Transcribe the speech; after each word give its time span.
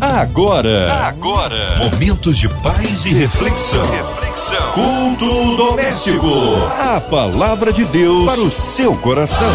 Agora, 0.00 0.92
agora, 1.08 1.76
momentos 1.78 2.38
de 2.38 2.48
paz 2.48 3.04
e 3.04 3.08
reflexão. 3.08 3.84
reflexão. 3.90 4.72
Culto 4.72 5.56
doméstico. 5.56 6.28
A 6.78 7.00
palavra 7.00 7.72
de 7.72 7.84
Deus 7.84 8.24
para 8.24 8.40
o 8.40 8.48
seu 8.48 8.94
coração. 8.94 9.50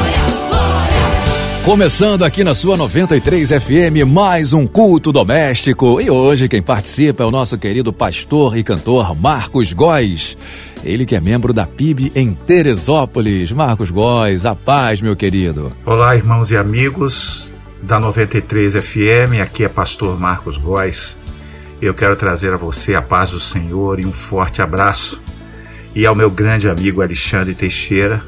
Começando 1.64 2.24
aqui 2.24 2.44
na 2.44 2.54
sua 2.54 2.76
93 2.76 3.52
FM, 3.52 4.06
mais 4.06 4.52
um 4.52 4.68
culto 4.68 5.14
doméstico. 5.14 6.02
E 6.02 6.10
hoje 6.10 6.50
quem 6.50 6.62
participa 6.62 7.24
é 7.24 7.26
o 7.26 7.32
nosso 7.32 7.58
querido 7.58 7.94
pastor 7.94 8.58
e 8.58 8.64
cantor 8.64 9.16
Marcos 9.16 9.72
Góes. 9.72 10.36
Ele 10.84 11.06
que 11.06 11.16
é 11.16 11.22
membro 11.22 11.54
da 11.54 11.66
PIB 11.66 12.12
em 12.14 12.34
Teresópolis. 12.34 13.50
Marcos 13.54 13.90
Góes, 13.90 14.46
a 14.46 14.54
paz, 14.54 15.02
meu 15.02 15.16
querido. 15.16 15.72
Olá, 15.86 16.18
irmãos 16.18 16.52
e 16.52 16.58
amigos 16.58 17.53
da 17.84 18.00
93 18.00 18.76
FM, 18.76 19.42
aqui 19.42 19.66
é 19.66 19.68
pastor 19.68 20.18
Marcos 20.18 20.58
Góes. 20.58 21.18
Eu 21.82 21.94
quero 21.94 22.16
trazer 22.16 22.54
a 22.54 22.58
você 22.58 22.96
a 22.96 23.02
paz 23.02 23.32
do 23.32 23.42
Senhor 23.42 24.00
e 24.00 24.06
um 24.06 24.14
forte 24.14 24.62
abraço. 24.62 25.20
E 25.94 26.06
ao 26.06 26.16
meu 26.16 26.32
grande 26.32 26.70
amigo 26.70 27.02
Alexandre 27.02 27.54
Teixeira. 27.54 28.22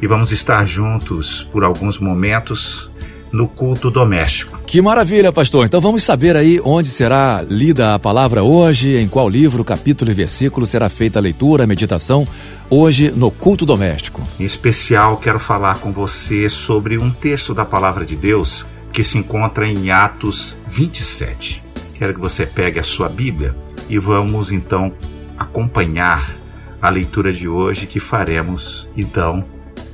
E 0.00 0.06
vamos 0.06 0.32
estar 0.32 0.64
juntos 0.64 1.46
por 1.52 1.62
alguns 1.62 1.98
momentos 1.98 2.90
no 3.30 3.46
culto 3.46 3.90
doméstico. 3.90 4.58
Que 4.66 4.80
maravilha, 4.80 5.30
pastor. 5.30 5.66
Então 5.66 5.80
vamos 5.80 6.02
saber 6.02 6.34
aí 6.34 6.58
onde 6.64 6.88
será 6.88 7.44
lida 7.46 7.94
a 7.94 7.98
palavra 7.98 8.42
hoje, 8.42 8.96
em 8.96 9.06
qual 9.06 9.28
livro, 9.28 9.62
capítulo 9.62 10.10
e 10.10 10.14
versículo 10.14 10.66
será 10.66 10.88
feita 10.88 11.18
a 11.18 11.22
leitura, 11.22 11.64
a 11.64 11.66
meditação, 11.66 12.26
hoje 12.70 13.12
no 13.14 13.30
culto 13.30 13.66
doméstico. 13.66 14.22
Em 14.40 14.44
especial, 14.44 15.18
quero 15.18 15.38
falar 15.38 15.78
com 15.78 15.92
você 15.92 16.48
sobre 16.48 16.96
um 16.96 17.10
texto 17.10 17.52
da 17.52 17.64
palavra 17.64 18.06
de 18.06 18.16
Deus 18.16 18.64
que 18.92 19.04
se 19.04 19.18
encontra 19.18 19.66
em 19.66 19.90
Atos 19.90 20.56
27. 20.66 21.62
Quero 21.94 22.14
que 22.14 22.20
você 22.20 22.46
pegue 22.46 22.78
a 22.78 22.82
sua 22.82 23.08
Bíblia 23.08 23.54
e 23.88 23.98
vamos 23.98 24.50
então 24.50 24.92
acompanhar 25.38 26.34
a 26.80 26.88
leitura 26.88 27.32
de 27.32 27.48
hoje 27.48 27.86
que 27.86 28.00
faremos 28.00 28.88
então 28.96 29.44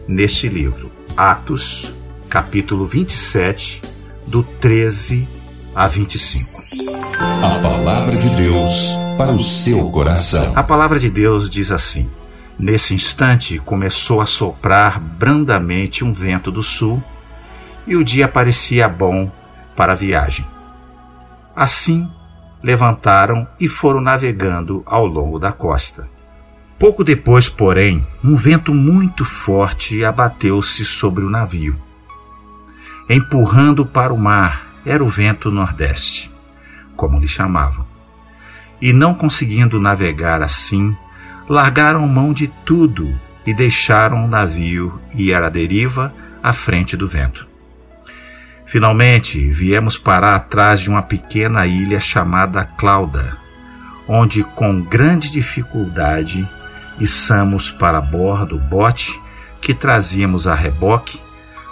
neste 0.07 0.49
livro. 0.49 0.93
Atos, 1.17 1.93
capítulo 2.29 2.87
27, 2.87 3.83
do 4.27 4.43
13 4.43 5.27
a 5.75 5.89
25. 5.89 6.49
A 7.43 7.59
palavra 7.61 8.17
de 8.17 8.37
Deus 8.37 8.97
para 9.17 9.33
o 9.33 9.41
seu 9.41 9.91
coração. 9.91 10.53
A 10.55 10.63
palavra 10.63 10.99
de 10.99 11.11
Deus 11.11 11.49
diz 11.49 11.71
assim: 11.71 12.09
Nesse 12.59 12.95
instante 12.95 13.59
começou 13.59 14.21
a 14.21 14.27
soprar 14.27 15.01
brandamente 15.01 16.05
um 16.05 16.13
vento 16.13 16.51
do 16.51 16.63
sul 16.63 17.03
e 17.87 17.97
o 17.97 18.05
dia 18.05 18.27
parecia 18.27 18.89
bom 18.89 19.31
para 19.77 19.93
a 19.93 19.97
viagem. 19.97 20.47
Assim, 21.55 22.11
levantaram 22.63 23.47
e 23.61 23.69
foram 23.69 24.01
navegando 24.01 24.83
ao 24.85 25.07
longo 25.07 25.39
da 25.39 25.53
costa. 25.53 26.09
Pouco 26.79 27.03
depois, 27.03 27.49
porém, 27.49 28.07
um 28.23 28.37
vento 28.37 28.75
muito 28.75 29.25
forte 29.25 30.05
abateu-se 30.05 30.85
sobre 30.85 31.25
o 31.25 31.31
navio. 31.31 31.77
Empurrando 33.09 33.87
para 33.87 34.13
o 34.13 34.19
mar 34.19 34.67
era 34.85 35.03
o 35.03 35.09
vento 35.09 35.51
nordeste, 35.51 36.31
como 36.95 37.19
lhe 37.19 37.29
chamavam. 37.29 37.87
E 38.83 38.93
não 38.93 39.15
conseguindo 39.15 39.81
navegar 39.81 40.43
assim, 40.43 40.95
largaram 41.49 42.07
mão 42.07 42.33
de 42.33 42.49
tudo 42.65 43.09
e 43.47 43.55
deixaram 43.55 44.25
o 44.25 44.29
navio 44.29 45.01
ir 45.15 45.35
à 45.35 45.49
deriva 45.49 46.13
à 46.43 46.53
frente 46.53 46.97
do 46.97 47.09
vento. 47.09 47.47
Finalmente, 48.67 49.49
viemos 49.49 49.97
parar 49.97 50.35
atrás 50.35 50.81
de 50.81 50.91
uma 50.91 51.03
pequena 51.03 51.67
ilha 51.67 52.01
chamada 52.01 52.65
Clauda, 52.65 53.37
onde 54.09 54.43
com 54.43 54.83
grande 54.83 55.31
dificuldade 55.31 56.47
içamos 56.99 57.71
para 57.71 58.01
bordo 58.01 58.57
o 58.57 58.59
bote 58.59 59.21
que 59.61 59.73
trazíamos 59.73 60.47
a 60.47 60.55
reboque, 60.55 61.21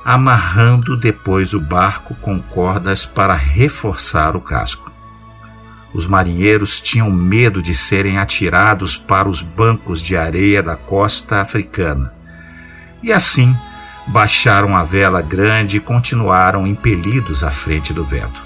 amarrando 0.04 0.96
depois 0.96 1.52
o 1.52 1.60
barco 1.60 2.14
com 2.16 2.40
cordas 2.40 3.04
para 3.04 3.34
reforçar 3.34 4.36
o 4.36 4.40
casco. 4.40 4.92
Os 5.92 6.06
marinheiros 6.06 6.80
tinham 6.80 7.10
medo 7.10 7.62
de 7.62 7.74
serem 7.74 8.18
atirados 8.18 8.96
para 8.96 9.28
os 9.28 9.40
bancos 9.40 10.02
de 10.02 10.16
areia 10.16 10.62
da 10.62 10.74
costa 10.74 11.40
africana. 11.40 12.12
E 13.02 13.12
assim, 13.12 13.56
baixaram 14.06 14.76
a 14.76 14.82
vela 14.82 15.22
grande 15.22 15.78
e 15.78 15.80
continuaram 15.80 16.66
impelidos 16.66 17.42
à 17.42 17.50
frente 17.50 17.92
do 17.92 18.04
vento. 18.04 18.42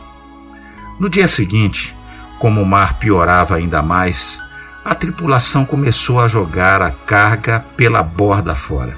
No 0.98 1.08
dia 1.08 1.28
seguinte, 1.28 1.94
como 2.38 2.62
o 2.62 2.66
mar 2.66 2.98
piorava 2.98 3.56
ainda 3.56 3.82
mais, 3.82 4.40
a 4.84 4.94
tripulação 4.94 5.64
começou 5.64 6.20
a 6.20 6.28
jogar 6.28 6.80
a 6.80 6.90
carga 6.90 7.60
pela 7.76 8.02
borda 8.02 8.54
fora. 8.54 8.96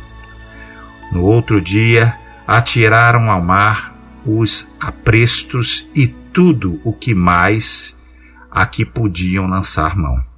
No 1.10 1.24
outro 1.24 1.60
dia, 1.60 2.14
atiraram 2.46 3.30
ao 3.30 3.40
mar 3.40 3.94
os 4.24 4.68
aprestos 4.78 5.88
e 5.94 6.06
tudo 6.06 6.80
o 6.84 6.92
que 6.92 7.14
mais 7.14 7.96
a 8.50 8.66
que 8.66 8.84
podiam 8.84 9.46
lançar 9.46 9.96
mão. 9.96 10.29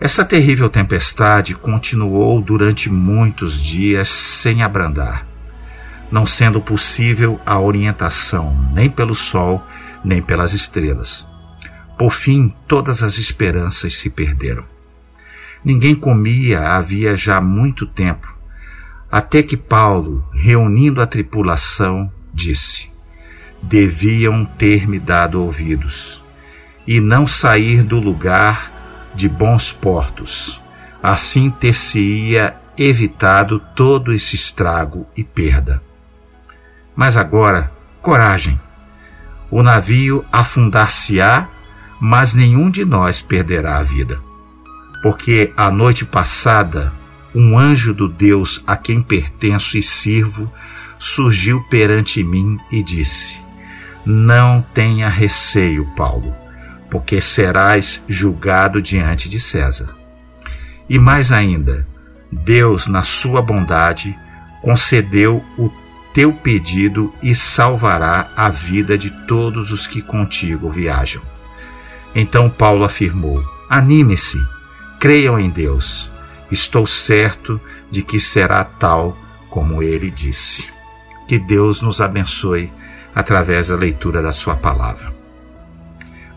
Essa 0.00 0.24
terrível 0.24 0.70
tempestade 0.70 1.54
continuou 1.54 2.40
durante 2.40 2.88
muitos 2.88 3.62
dias 3.62 4.08
sem 4.08 4.62
abrandar, 4.62 5.26
não 6.10 6.24
sendo 6.24 6.58
possível 6.58 7.38
a 7.44 7.60
orientação 7.60 8.56
nem 8.72 8.88
pelo 8.88 9.14
sol 9.14 9.62
nem 10.02 10.22
pelas 10.22 10.54
estrelas. 10.54 11.28
Por 11.98 12.14
fim, 12.14 12.54
todas 12.66 13.02
as 13.02 13.18
esperanças 13.18 13.98
se 13.98 14.08
perderam. 14.08 14.64
Ninguém 15.62 15.94
comia 15.94 16.66
havia 16.70 17.14
já 17.14 17.38
muito 17.38 17.86
tempo, 17.86 18.26
até 19.12 19.42
que 19.42 19.54
Paulo, 19.54 20.26
reunindo 20.32 21.02
a 21.02 21.06
tripulação, 21.06 22.10
disse: 22.32 22.90
Deviam 23.62 24.46
ter 24.46 24.88
me 24.88 24.98
dado 24.98 25.42
ouvidos, 25.42 26.22
e 26.86 27.00
não 27.00 27.26
sair 27.26 27.82
do 27.82 28.00
lugar 28.00 28.79
de 29.14 29.28
bons 29.28 29.72
portos. 29.72 30.60
Assim 31.02 31.50
ter-se-ia 31.50 32.54
evitado 32.76 33.60
todo 33.74 34.12
esse 34.12 34.34
estrago 34.34 35.06
e 35.16 35.24
perda. 35.24 35.82
Mas 36.94 37.16
agora, 37.16 37.72
coragem. 38.00 38.58
O 39.50 39.62
navio 39.62 40.24
afundar-se-á, 40.30 41.48
mas 42.00 42.34
nenhum 42.34 42.70
de 42.70 42.84
nós 42.84 43.20
perderá 43.20 43.78
a 43.78 43.82
vida. 43.82 44.20
Porque 45.02 45.52
a 45.56 45.70
noite 45.70 46.04
passada, 46.04 46.92
um 47.34 47.58
anjo 47.58 47.92
do 47.92 48.08
Deus 48.08 48.62
a 48.66 48.76
quem 48.76 49.02
pertenço 49.02 49.76
e 49.76 49.82
sirvo 49.82 50.50
surgiu 50.98 51.62
perante 51.64 52.22
mim 52.22 52.58
e 52.70 52.82
disse: 52.82 53.40
Não 54.04 54.62
tenha 54.74 55.08
receio, 55.08 55.86
Paulo 55.96 56.39
porque 56.90 57.20
serás 57.20 58.02
julgado 58.08 58.82
diante 58.82 59.28
de 59.28 59.38
César. 59.38 59.88
E 60.88 60.98
mais 60.98 61.30
ainda, 61.30 61.86
Deus, 62.30 62.86
na 62.86 63.02
sua 63.02 63.40
bondade, 63.40 64.16
concedeu 64.60 65.44
o 65.56 65.70
teu 66.12 66.32
pedido 66.32 67.14
e 67.22 67.34
salvará 67.34 68.28
a 68.36 68.48
vida 68.48 68.98
de 68.98 69.10
todos 69.26 69.70
os 69.70 69.86
que 69.86 70.02
contigo 70.02 70.68
viajam. 70.68 71.22
Então 72.14 72.50
Paulo 72.50 72.84
afirmou: 72.84 73.42
Anime-se, 73.68 74.38
creiam 74.98 75.38
em 75.38 75.48
Deus. 75.48 76.10
Estou 76.50 76.86
certo 76.86 77.60
de 77.90 78.02
que 78.02 78.18
será 78.18 78.64
tal 78.64 79.16
como 79.48 79.82
ele 79.82 80.10
disse. 80.10 80.68
Que 81.28 81.38
Deus 81.38 81.80
nos 81.80 82.00
abençoe 82.00 82.72
através 83.14 83.68
da 83.68 83.76
leitura 83.76 84.20
da 84.20 84.32
Sua 84.32 84.56
palavra. 84.56 85.19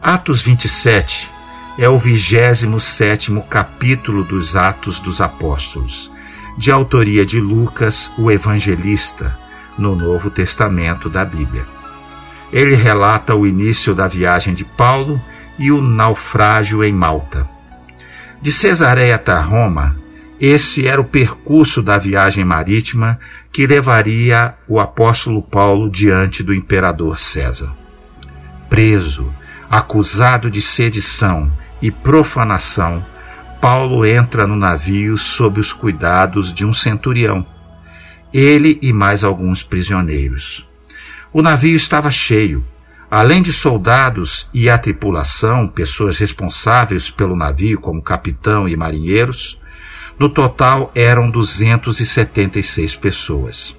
Atos 0.04 0.42
27 0.42 1.32
é 1.80 1.88
o 1.88 1.98
27 1.98 3.32
capítulo 3.50 4.22
dos 4.26 4.54
Atos 4.54 5.00
dos 5.00 5.22
Apóstolos, 5.22 6.12
de 6.58 6.74
autoria 6.74 7.26
de 7.26 7.40
Lucas, 7.40 8.12
o 8.18 8.30
evangelista, 8.30 9.40
no 9.78 9.96
Novo 9.96 10.30
Testamento 10.30 11.10
da 11.10 11.24
Bíblia. 11.24 11.64
Ele 12.52 12.76
relata 12.76 13.34
o 13.34 13.48
início 13.48 13.96
da 13.96 14.06
viagem 14.06 14.54
de 14.54 14.66
Paulo 14.66 15.22
e 15.58 15.72
o 15.72 15.82
naufrágio 15.82 16.84
em 16.84 16.92
Malta. 16.92 17.48
De 18.42 18.52
Cesareia 18.52 19.16
até 19.16 19.40
Roma, 19.40 19.96
esse 20.38 20.86
era 20.86 21.00
o 21.00 21.06
percurso 21.06 21.82
da 21.82 21.98
viagem 21.98 22.44
marítima 22.44 23.18
que 23.54 23.66
levaria 23.66 24.54
o 24.68 24.82
apóstolo 24.82 25.42
Paulo 25.42 25.90
diante 25.90 26.44
do 26.44 26.54
imperador 26.54 27.18
César. 27.18 27.74
Preso, 28.70 29.34
acusado 29.76 30.52
de 30.52 30.62
sedição 30.62 31.52
e 31.82 31.90
profanação, 31.90 33.04
Paulo 33.60 34.06
entra 34.06 34.46
no 34.46 34.56
navio 34.56 35.18
sob 35.18 35.60
os 35.60 35.74
cuidados 35.74 36.54
de 36.54 36.64
um 36.64 36.72
centurião, 36.72 37.44
ele 38.32 38.78
e 38.84 38.94
mais 38.94 39.24
alguns 39.24 39.64
prisioneiros. 39.64 40.70
O 41.34 41.42
navio 41.42 41.76
estava 41.76 42.12
cheio, 42.12 42.64
Além 43.10 43.44
de 43.44 43.54
soldados 43.54 44.50
e 44.52 44.68
a 44.72 44.76
tripulação, 44.76 45.68
pessoas 45.68 46.18
responsáveis 46.18 47.12
pelo 47.12 47.36
navio, 47.36 47.80
como 47.80 48.02
capitão 48.02 48.68
e 48.68 48.76
marinheiros, 48.76 49.62
no 50.18 50.30
total 50.30 50.92
eram 50.96 51.30
276 51.30 52.96
pessoas. 52.96 53.78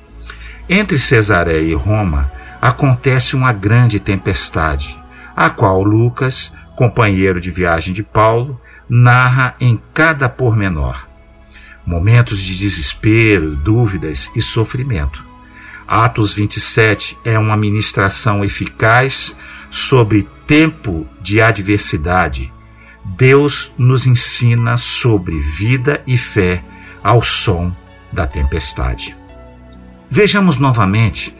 Entre 0.69 1.01
Cesareia 1.01 1.69
e 1.69 1.75
Roma 1.75 2.31
acontece 2.63 3.35
uma 3.35 3.53
grande 3.53 3.99
tempestade, 3.99 4.97
a 5.37 5.51
qual 5.51 5.83
Lucas, 5.83 6.53
companheiro 6.77 7.41
de 7.41 7.51
viagem 7.51 7.93
de 7.93 8.03
Paulo, 8.03 8.61
narra 8.89 9.55
em 9.61 9.81
cada 9.93 10.29
pormenor. 10.29 11.07
Momentos 11.87 12.41
de 12.41 12.57
desespero, 12.57 13.55
dúvidas 13.57 14.31
e 14.35 14.41
sofrimento. 14.41 15.25
Atos 15.87 16.33
27 16.33 17.19
é 17.25 17.39
uma 17.39 17.57
ministração 17.57 18.45
eficaz 18.45 19.37
sobre 19.71 20.27
tempo 20.47 21.07
de 21.21 21.41
adversidade. 21.41 22.53
Deus 23.05 23.73
nos 23.77 24.07
ensina 24.07 24.77
sobre 24.77 25.39
vida 25.41 26.03
e 26.07 26.17
fé 26.17 26.63
ao 27.03 27.23
som 27.23 27.75
da 28.11 28.27
tempestade. 28.27 29.15
Vejamos 30.09 30.57
novamente 30.57 31.35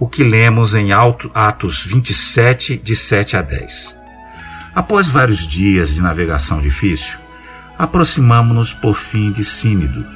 o 0.00 0.08
que 0.08 0.24
lemos 0.24 0.74
em 0.74 0.92
Atos 1.34 1.84
27, 1.84 2.78
de 2.78 2.96
7 2.96 3.36
a 3.36 3.42
10. 3.42 3.94
Após 4.74 5.06
vários 5.06 5.46
dias 5.46 5.92
de 5.92 6.00
navegação 6.00 6.58
difícil, 6.58 7.18
aproximamo-nos 7.78 8.72
por 8.72 8.94
fim 8.94 9.30
de 9.30 9.44
Sínido. 9.44 10.06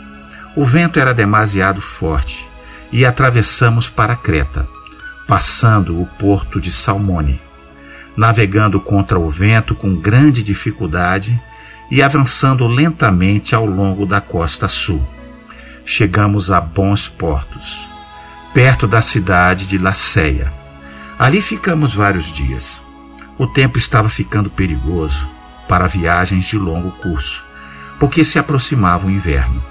O 0.56 0.64
vento 0.64 0.98
era 0.98 1.12
demasiado 1.12 1.82
forte 1.82 2.46
e 2.90 3.04
atravessamos 3.04 3.86
para 3.86 4.16
Creta, 4.16 4.66
passando 5.28 6.00
o 6.00 6.06
porto 6.06 6.58
de 6.58 6.70
Salmone, 6.70 7.38
navegando 8.16 8.80
contra 8.80 9.18
o 9.18 9.28
vento 9.28 9.74
com 9.74 9.94
grande 9.94 10.42
dificuldade 10.42 11.38
e 11.90 12.02
avançando 12.02 12.66
lentamente 12.66 13.54
ao 13.54 13.66
longo 13.66 14.06
da 14.06 14.20
costa 14.20 14.66
sul. 14.66 15.06
Chegamos 15.84 16.50
a 16.50 16.58
bons 16.58 17.06
portos, 17.06 17.93
perto 18.54 18.86
da 18.86 19.02
cidade 19.02 19.66
de 19.66 19.76
Laceia. 19.76 20.50
Ali 21.18 21.42
ficamos 21.42 21.92
vários 21.92 22.32
dias. 22.32 22.80
O 23.36 23.46
tempo 23.46 23.76
estava 23.76 24.08
ficando 24.08 24.48
perigoso 24.48 25.28
para 25.68 25.86
viagens 25.86 26.44
de 26.44 26.56
longo 26.56 26.92
curso, 26.92 27.44
porque 28.00 28.24
se 28.24 28.38
aproximava 28.38 29.06
o 29.06 29.10
inverno. 29.10 29.62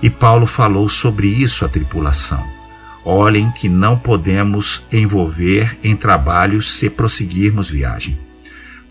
E 0.00 0.08
Paulo 0.08 0.46
falou 0.46 0.88
sobre 0.88 1.28
isso 1.28 1.64
à 1.64 1.68
tripulação 1.68 2.60
Olhem 3.04 3.50
que 3.50 3.68
não 3.68 3.98
podemos 3.98 4.84
envolver 4.92 5.78
em 5.82 5.96
trabalhos 5.96 6.74
se 6.74 6.90
prosseguirmos 6.90 7.70
viagem. 7.70 8.18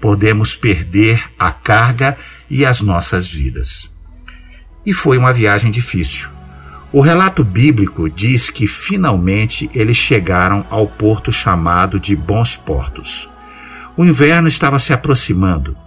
Podemos 0.01 0.55
perder 0.55 1.23
a 1.37 1.51
carga 1.51 2.17
e 2.49 2.65
as 2.65 2.81
nossas 2.81 3.29
vidas. 3.29 3.89
E 4.85 4.93
foi 4.93 5.17
uma 5.17 5.31
viagem 5.31 5.69
difícil. 5.69 6.29
O 6.91 7.01
relato 7.01 7.43
bíblico 7.43 8.09
diz 8.09 8.49
que 8.49 8.65
finalmente 8.65 9.69
eles 9.73 9.97
chegaram 9.97 10.65
ao 10.69 10.87
porto 10.87 11.31
chamado 11.31 11.99
de 11.99 12.15
Bons 12.15 12.55
Portos. 12.55 13.29
O 13.95 14.03
inverno 14.03 14.47
estava 14.47 14.79
se 14.79 14.91
aproximando. 14.91 15.77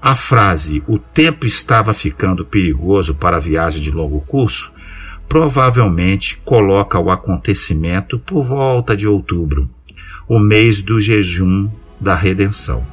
A 0.00 0.14
frase 0.14 0.82
o 0.86 0.98
tempo 0.98 1.46
estava 1.46 1.92
ficando 1.92 2.44
perigoso 2.44 3.14
para 3.14 3.38
a 3.38 3.40
viagem 3.40 3.80
de 3.80 3.90
longo 3.90 4.20
curso 4.20 4.72
provavelmente 5.32 6.36
coloca 6.44 6.98
o 6.98 7.10
acontecimento 7.10 8.18
por 8.18 8.44
volta 8.44 8.94
de 8.94 9.08
outubro, 9.08 9.66
o 10.28 10.38
mês 10.38 10.82
do 10.82 11.00
jejum 11.00 11.70
da 11.98 12.14
redenção. 12.14 12.86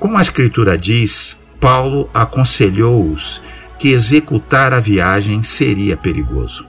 Como 0.00 0.18
a 0.18 0.20
Escritura 0.20 0.76
diz, 0.76 1.38
Paulo 1.60 2.10
aconselhou-os 2.12 3.40
que 3.78 3.92
executar 3.92 4.74
a 4.74 4.80
viagem 4.80 5.42
seria 5.42 5.96
perigoso, 5.96 6.66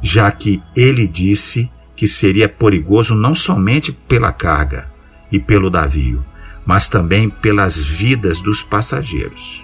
já 0.00 0.30
que 0.32 0.62
ele 0.74 1.06
disse 1.06 1.70
que 1.94 2.08
seria 2.08 2.48
perigoso 2.48 3.14
não 3.14 3.34
somente 3.34 3.92
pela 3.92 4.32
carga 4.32 4.90
e 5.30 5.38
pelo 5.38 5.68
navio, 5.68 6.24
mas 6.64 6.88
também 6.88 7.28
pelas 7.28 7.76
vidas 7.76 8.40
dos 8.40 8.62
passageiros. 8.62 9.62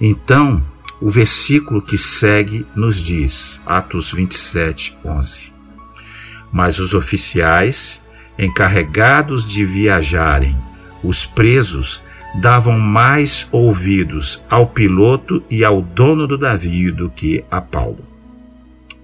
Então, 0.00 0.64
o 1.00 1.10
versículo 1.10 1.82
que 1.82 1.98
segue 1.98 2.64
nos 2.76 2.96
diz, 2.96 3.60
Atos 3.66 4.12
27, 4.12 4.96
11. 5.04 5.52
Mas 6.52 6.78
os 6.78 6.94
oficiais, 6.94 8.00
encarregados 8.38 9.44
de 9.44 9.64
viajarem, 9.64 10.56
os 11.02 11.26
presos, 11.26 12.00
davam 12.34 12.78
mais 12.78 13.46
ouvidos 13.52 14.42
ao 14.48 14.66
piloto 14.66 15.42
e 15.50 15.64
ao 15.64 15.82
dono 15.82 16.26
do 16.26 16.38
navio 16.38 16.94
do 16.94 17.10
que 17.10 17.44
a 17.50 17.60
Paulo. 17.60 18.04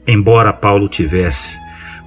Embora 0.07 0.53
Paulo 0.53 0.89
tivesse 0.89 1.59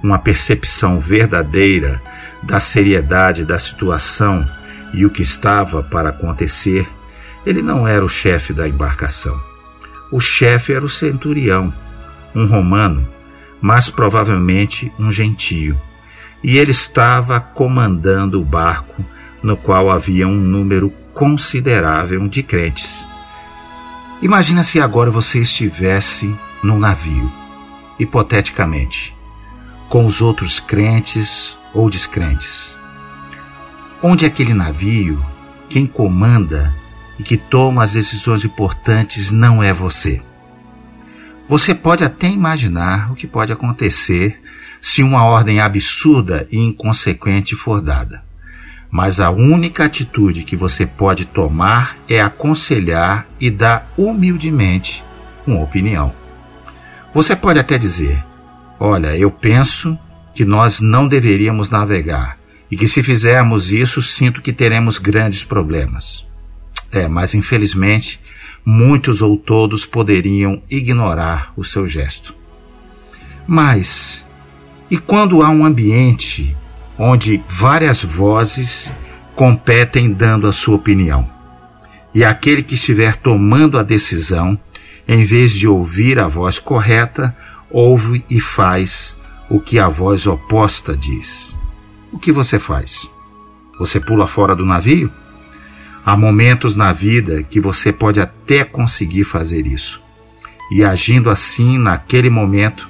uma 0.02 0.18
percepção 0.18 0.98
verdadeira 0.98 2.00
da 2.42 2.58
seriedade 2.58 3.44
da 3.44 3.58
situação 3.58 4.44
e 4.92 5.06
o 5.06 5.10
que 5.10 5.22
estava 5.22 5.82
para 5.82 6.08
acontecer, 6.08 6.88
ele 7.46 7.62
não 7.62 7.86
era 7.86 8.04
o 8.04 8.08
chefe 8.08 8.52
da 8.52 8.68
embarcação. 8.68 9.38
O 10.10 10.20
chefe 10.20 10.72
era 10.72 10.84
o 10.84 10.88
centurião, 10.88 11.72
um 12.34 12.46
romano, 12.46 13.06
mas 13.60 13.88
provavelmente 13.88 14.92
um 14.98 15.12
gentio, 15.12 15.78
e 16.42 16.58
ele 16.58 16.72
estava 16.72 17.38
comandando 17.38 18.40
o 18.40 18.44
barco 18.44 19.04
no 19.42 19.56
qual 19.56 19.90
havia 19.90 20.26
um 20.26 20.36
número 20.36 20.92
considerável 21.14 22.26
de 22.28 22.42
crentes. 22.42 23.04
Imagina 24.20 24.62
se 24.62 24.80
agora 24.80 25.10
você 25.10 25.40
estivesse 25.40 26.34
num 26.62 26.78
navio, 26.78 27.30
hipoteticamente, 27.98 29.14
com 29.88 30.06
os 30.06 30.20
outros 30.20 30.60
crentes 30.60 31.56
ou 31.74 31.90
descrentes. 31.90 32.74
Onde 34.02 34.24
aquele 34.24 34.54
navio, 34.54 35.24
quem 35.68 35.86
comanda 35.86 36.72
e 37.18 37.22
que 37.22 37.36
toma 37.36 37.82
as 37.82 37.92
decisões 37.92 38.44
importantes 38.44 39.30
não 39.30 39.62
é 39.62 39.72
você. 39.72 40.22
Você 41.48 41.74
pode 41.74 42.04
até 42.04 42.28
imaginar 42.28 43.12
o 43.12 43.14
que 43.14 43.26
pode 43.26 43.52
acontecer 43.52 44.40
se 44.80 45.02
uma 45.02 45.24
ordem 45.24 45.60
absurda 45.60 46.46
e 46.50 46.58
inconsequente 46.58 47.54
for 47.54 47.80
dada. 47.80 48.24
Mas 48.92 49.20
a 49.20 49.30
única 49.30 49.86
atitude 49.86 50.44
que 50.44 50.54
você 50.54 50.84
pode 50.84 51.24
tomar 51.24 51.96
é 52.06 52.20
aconselhar 52.20 53.26
e 53.40 53.50
dar 53.50 53.90
humildemente 53.96 55.02
uma 55.46 55.62
opinião. 55.62 56.12
Você 57.14 57.34
pode 57.34 57.58
até 57.58 57.78
dizer: 57.78 58.22
Olha, 58.78 59.16
eu 59.16 59.30
penso 59.30 59.98
que 60.34 60.44
nós 60.44 60.78
não 60.78 61.08
deveríamos 61.08 61.70
navegar 61.70 62.38
e 62.70 62.76
que 62.76 62.86
se 62.86 63.02
fizermos 63.02 63.72
isso, 63.72 64.02
sinto 64.02 64.42
que 64.42 64.52
teremos 64.52 64.98
grandes 64.98 65.42
problemas. 65.42 66.26
É, 66.92 67.08
mas 67.08 67.32
infelizmente 67.32 68.20
muitos 68.62 69.22
ou 69.22 69.38
todos 69.38 69.86
poderiam 69.86 70.62
ignorar 70.68 71.54
o 71.56 71.64
seu 71.64 71.88
gesto. 71.88 72.34
Mas, 73.46 74.26
e 74.90 74.98
quando 74.98 75.42
há 75.42 75.48
um 75.48 75.64
ambiente 75.64 76.54
onde 76.98 77.42
várias 77.48 78.02
vozes 78.02 78.92
competem 79.34 80.12
dando 80.12 80.46
a 80.46 80.52
sua 80.52 80.76
opinião? 80.76 81.28
E 82.14 82.24
aquele 82.24 82.62
que 82.62 82.74
estiver 82.74 83.16
tomando 83.16 83.78
a 83.78 83.82
decisão, 83.82 84.58
em 85.08 85.24
vez 85.24 85.52
de 85.52 85.66
ouvir 85.66 86.18
a 86.18 86.28
voz 86.28 86.58
correta, 86.58 87.34
ouve 87.70 88.24
e 88.28 88.38
faz 88.38 89.16
o 89.48 89.58
que 89.58 89.78
a 89.78 89.88
voz 89.88 90.26
oposta 90.26 90.96
diz. 90.96 91.54
O 92.12 92.18
que 92.18 92.30
você 92.30 92.58
faz? 92.58 93.10
Você 93.78 93.98
pula 93.98 94.26
fora 94.26 94.54
do 94.54 94.64
navio? 94.64 95.10
Há 96.04 96.16
momentos 96.16 96.76
na 96.76 96.92
vida 96.92 97.42
que 97.42 97.60
você 97.60 97.92
pode 97.92 98.20
até 98.20 98.64
conseguir 98.64 99.24
fazer 99.24 99.66
isso. 99.66 100.02
E 100.70 100.84
agindo 100.84 101.30
assim, 101.30 101.78
naquele 101.78 102.28
momento, 102.28 102.88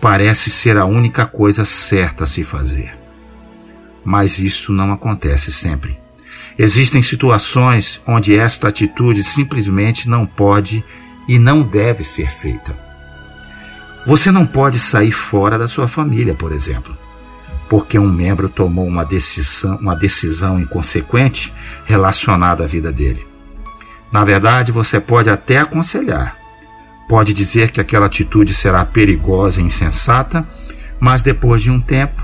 parece 0.00 0.50
ser 0.50 0.76
a 0.76 0.84
única 0.84 1.26
coisa 1.26 1.64
certa 1.64 2.24
a 2.24 2.26
se 2.26 2.44
fazer. 2.44 3.01
Mas 4.04 4.38
isso 4.38 4.72
não 4.72 4.92
acontece 4.92 5.52
sempre. 5.52 5.98
Existem 6.58 7.00
situações 7.00 8.00
onde 8.06 8.36
esta 8.36 8.68
atitude 8.68 9.22
simplesmente 9.22 10.08
não 10.08 10.26
pode 10.26 10.84
e 11.28 11.38
não 11.38 11.62
deve 11.62 12.04
ser 12.04 12.30
feita. 12.30 12.76
Você 14.06 14.30
não 14.30 14.44
pode 14.44 14.78
sair 14.78 15.12
fora 15.12 15.58
da 15.58 15.68
sua 15.68 15.86
família, 15.86 16.34
por 16.34 16.52
exemplo 16.52 16.96
porque 17.72 17.98
um 17.98 18.06
membro 18.06 18.50
tomou 18.50 18.86
uma 18.86 19.02
decisão, 19.02 19.76
uma 19.76 19.96
decisão 19.96 20.60
inconsequente 20.60 21.50
relacionada 21.86 22.64
à 22.64 22.66
vida 22.66 22.92
dele. 22.92 23.26
Na 24.12 24.24
verdade, 24.24 24.70
você 24.70 25.00
pode 25.00 25.30
até 25.30 25.56
aconselhar, 25.56 26.36
pode 27.08 27.32
dizer 27.32 27.70
que 27.70 27.80
aquela 27.80 28.04
atitude 28.04 28.52
será 28.52 28.84
perigosa 28.84 29.58
e 29.58 29.64
insensata, 29.64 30.46
mas 31.00 31.22
depois 31.22 31.62
de 31.62 31.70
um 31.70 31.80
tempo, 31.80 32.22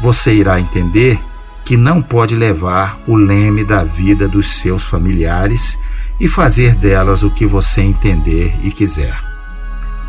você 0.00 0.34
irá 0.34 0.60
entender 0.60 1.18
que 1.64 1.76
não 1.76 2.00
pode 2.00 2.34
levar 2.34 2.98
o 3.06 3.14
leme 3.14 3.64
da 3.64 3.84
vida 3.84 4.26
dos 4.26 4.46
seus 4.46 4.84
familiares 4.84 5.78
e 6.20 6.26
fazer 6.26 6.74
delas 6.74 7.22
o 7.22 7.30
que 7.30 7.46
você 7.46 7.82
entender 7.82 8.54
e 8.62 8.70
quiser. 8.70 9.18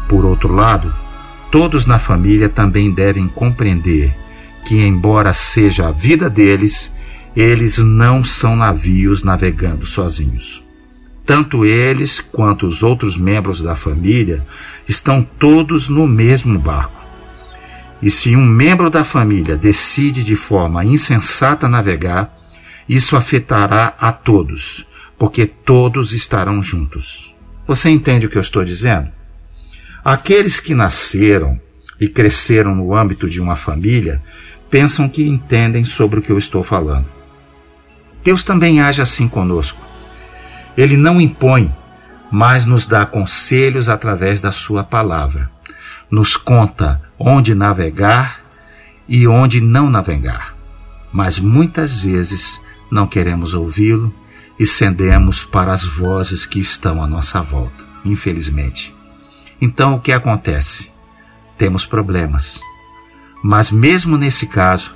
Por 0.07 0.25
outro 0.25 0.53
lado, 0.53 0.93
todos 1.51 1.85
na 1.85 1.99
família 1.99 2.49
também 2.49 2.91
devem 2.91 3.27
compreender 3.27 4.15
que, 4.65 4.81
embora 4.85 5.33
seja 5.33 5.87
a 5.87 5.91
vida 5.91 6.29
deles, 6.29 6.91
eles 7.35 7.77
não 7.77 8.23
são 8.23 8.55
navios 8.55 9.23
navegando 9.23 9.85
sozinhos. 9.85 10.63
Tanto 11.25 11.63
eles 11.63 12.19
quanto 12.19 12.65
os 12.65 12.81
outros 12.81 13.15
membros 13.15 13.61
da 13.61 13.75
família 13.75 14.45
estão 14.87 15.21
todos 15.37 15.87
no 15.87 16.07
mesmo 16.07 16.57
barco. 16.57 16.98
E 18.01 18.09
se 18.09 18.35
um 18.35 18.45
membro 18.45 18.89
da 18.89 19.03
família 19.03 19.57
decide 19.57 20.23
de 20.23 20.35
forma 20.35 20.85
insensata 20.85 21.67
navegar, 21.67 22.33
isso 22.87 23.17
afetará 23.17 23.93
a 23.99 24.11
todos, 24.11 24.87
porque 25.17 25.45
todos 25.45 26.13
estarão 26.13 26.63
juntos. 26.63 27.35
Você 27.67 27.89
entende 27.89 28.25
o 28.25 28.29
que 28.29 28.37
eu 28.37 28.41
estou 28.41 28.63
dizendo? 28.63 29.09
Aqueles 30.03 30.59
que 30.59 30.73
nasceram 30.73 31.59
e 31.99 32.07
cresceram 32.07 32.73
no 32.73 32.95
âmbito 32.95 33.29
de 33.29 33.41
uma 33.41 33.55
família 33.55 34.23
pensam 34.69 35.09
que 35.09 35.27
entendem 35.27 35.83
sobre 35.83 36.19
o 36.19 36.21
que 36.21 36.31
eu 36.31 36.37
estou 36.37 36.63
falando. 36.63 37.05
Deus 38.23 38.43
também 38.43 38.81
age 38.81 39.01
assim 39.01 39.27
conosco. 39.27 39.81
Ele 40.77 40.95
não 40.95 41.19
impõe, 41.19 41.73
mas 42.31 42.65
nos 42.65 42.85
dá 42.85 43.05
conselhos 43.05 43.89
através 43.89 44.39
da 44.39 44.51
Sua 44.51 44.83
palavra. 44.83 45.49
Nos 46.09 46.37
conta 46.37 47.01
onde 47.19 47.53
navegar 47.53 48.41
e 49.07 49.27
onde 49.27 49.59
não 49.59 49.89
navegar. 49.89 50.55
Mas 51.11 51.37
muitas 51.37 51.97
vezes 51.97 52.61
não 52.89 53.05
queremos 53.05 53.53
ouvi-lo 53.53 54.13
e 54.57 54.65
cedemos 54.65 55.43
para 55.43 55.73
as 55.73 55.83
vozes 55.83 56.45
que 56.45 56.59
estão 56.59 57.03
à 57.03 57.07
nossa 57.07 57.41
volta, 57.41 57.83
infelizmente. 58.05 58.95
Então 59.59 59.95
o 59.95 59.99
que 59.99 60.13
acontece? 60.13 60.91
Temos 61.57 61.85
problemas. 61.85 62.59
Mas 63.43 63.69
mesmo 63.69 64.17
nesse 64.17 64.47
caso, 64.47 64.93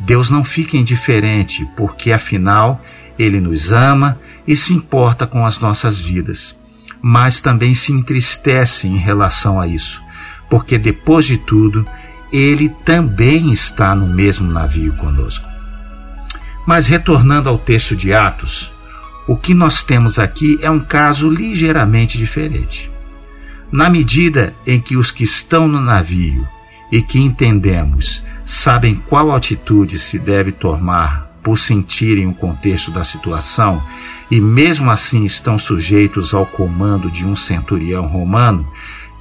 Deus 0.00 0.30
não 0.30 0.44
fica 0.44 0.76
indiferente, 0.76 1.68
porque 1.76 2.12
afinal 2.12 2.80
ele 3.18 3.40
nos 3.40 3.72
ama 3.72 4.18
e 4.46 4.54
se 4.56 4.72
importa 4.72 5.26
com 5.26 5.44
as 5.44 5.58
nossas 5.58 5.98
vidas. 5.98 6.54
Mas 7.02 7.40
também 7.40 7.74
se 7.74 7.92
entristece 7.92 8.86
em 8.86 8.96
relação 8.96 9.60
a 9.60 9.66
isso 9.66 10.05
porque 10.48 10.78
depois 10.78 11.24
de 11.24 11.38
tudo, 11.38 11.86
ele 12.32 12.68
também 12.68 13.52
está 13.52 13.94
no 13.94 14.06
mesmo 14.06 14.50
navio 14.50 14.92
conosco. 14.94 15.46
Mas 16.66 16.86
retornando 16.86 17.48
ao 17.48 17.58
texto 17.58 17.94
de 17.94 18.12
Atos, 18.12 18.72
o 19.26 19.36
que 19.36 19.54
nós 19.54 19.82
temos 19.82 20.18
aqui 20.18 20.58
é 20.60 20.70
um 20.70 20.80
caso 20.80 21.30
ligeiramente 21.30 22.18
diferente. 22.18 22.90
Na 23.70 23.90
medida 23.90 24.54
em 24.66 24.80
que 24.80 24.96
os 24.96 25.10
que 25.10 25.24
estão 25.24 25.66
no 25.66 25.80
navio 25.80 26.46
e 26.90 27.02
que 27.02 27.18
entendemos 27.18 28.22
sabem 28.44 28.94
qual 28.94 29.34
atitude 29.34 29.98
se 29.98 30.18
deve 30.18 30.52
tomar 30.52 31.26
por 31.42 31.58
sentirem 31.58 32.26
o 32.26 32.34
contexto 32.34 32.90
da 32.90 33.04
situação 33.04 33.82
e 34.30 34.40
mesmo 34.40 34.90
assim 34.90 35.24
estão 35.24 35.58
sujeitos 35.58 36.34
ao 36.34 36.46
comando 36.46 37.10
de 37.10 37.24
um 37.24 37.36
centurião 37.36 38.06
romano, 38.06 38.68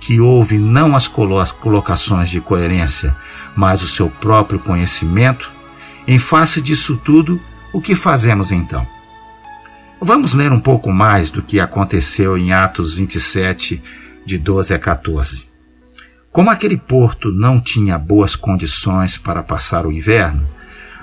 que 0.06 0.20
houve 0.20 0.60
não 0.60 0.96
as 0.96 1.08
colocações 1.08 2.30
de 2.30 2.40
coerência, 2.40 3.16
mas 3.56 3.82
o 3.82 3.88
seu 3.88 4.08
próprio 4.08 4.60
conhecimento, 4.60 5.52
em 6.08 6.20
face 6.20 6.62
disso 6.62 6.96
tudo, 7.04 7.42
o 7.74 7.82
que 7.82 7.96
fazemos 7.96 8.52
então? 8.52 8.86
Vamos 10.00 10.36
ler 10.36 10.52
um 10.52 10.60
pouco 10.60 10.92
mais 10.92 11.32
do 11.32 11.42
que 11.42 11.60
aconteceu 11.60 12.38
em 12.38 12.54
Atos 12.54 12.94
27, 12.94 13.82
de 14.24 14.38
12 14.38 14.76
a 14.76 14.80
14. 14.80 15.48
Como 16.32 16.52
aquele 16.52 16.78
porto 16.78 17.32
não 17.32 17.60
tinha 17.60 17.98
boas 17.98 18.36
condições 18.36 19.18
para 19.18 19.42
passar 19.42 19.88
o 19.88 19.92
inverno, 19.92 20.48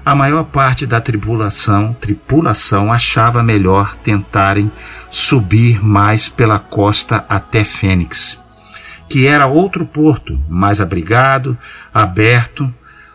a 0.07 0.15
maior 0.15 0.45
parte 0.45 0.87
da 0.87 1.01
tripulação, 1.01 1.93
tripulação 2.01 2.93
achava 2.93 3.43
melhor 3.43 3.97
tentarem 3.97 4.71
subir 5.11 5.85
mais 5.85 6.29
pela 6.29 6.61
costa 6.61 7.25
até 7.29 7.65
Fênix 7.65 8.41
que 9.13 9.27
era 9.27 9.47
outro 9.47 9.85
porto, 9.85 10.41
mais 10.49 10.81
abrigado, 10.81 11.59
aberto, 11.93 12.73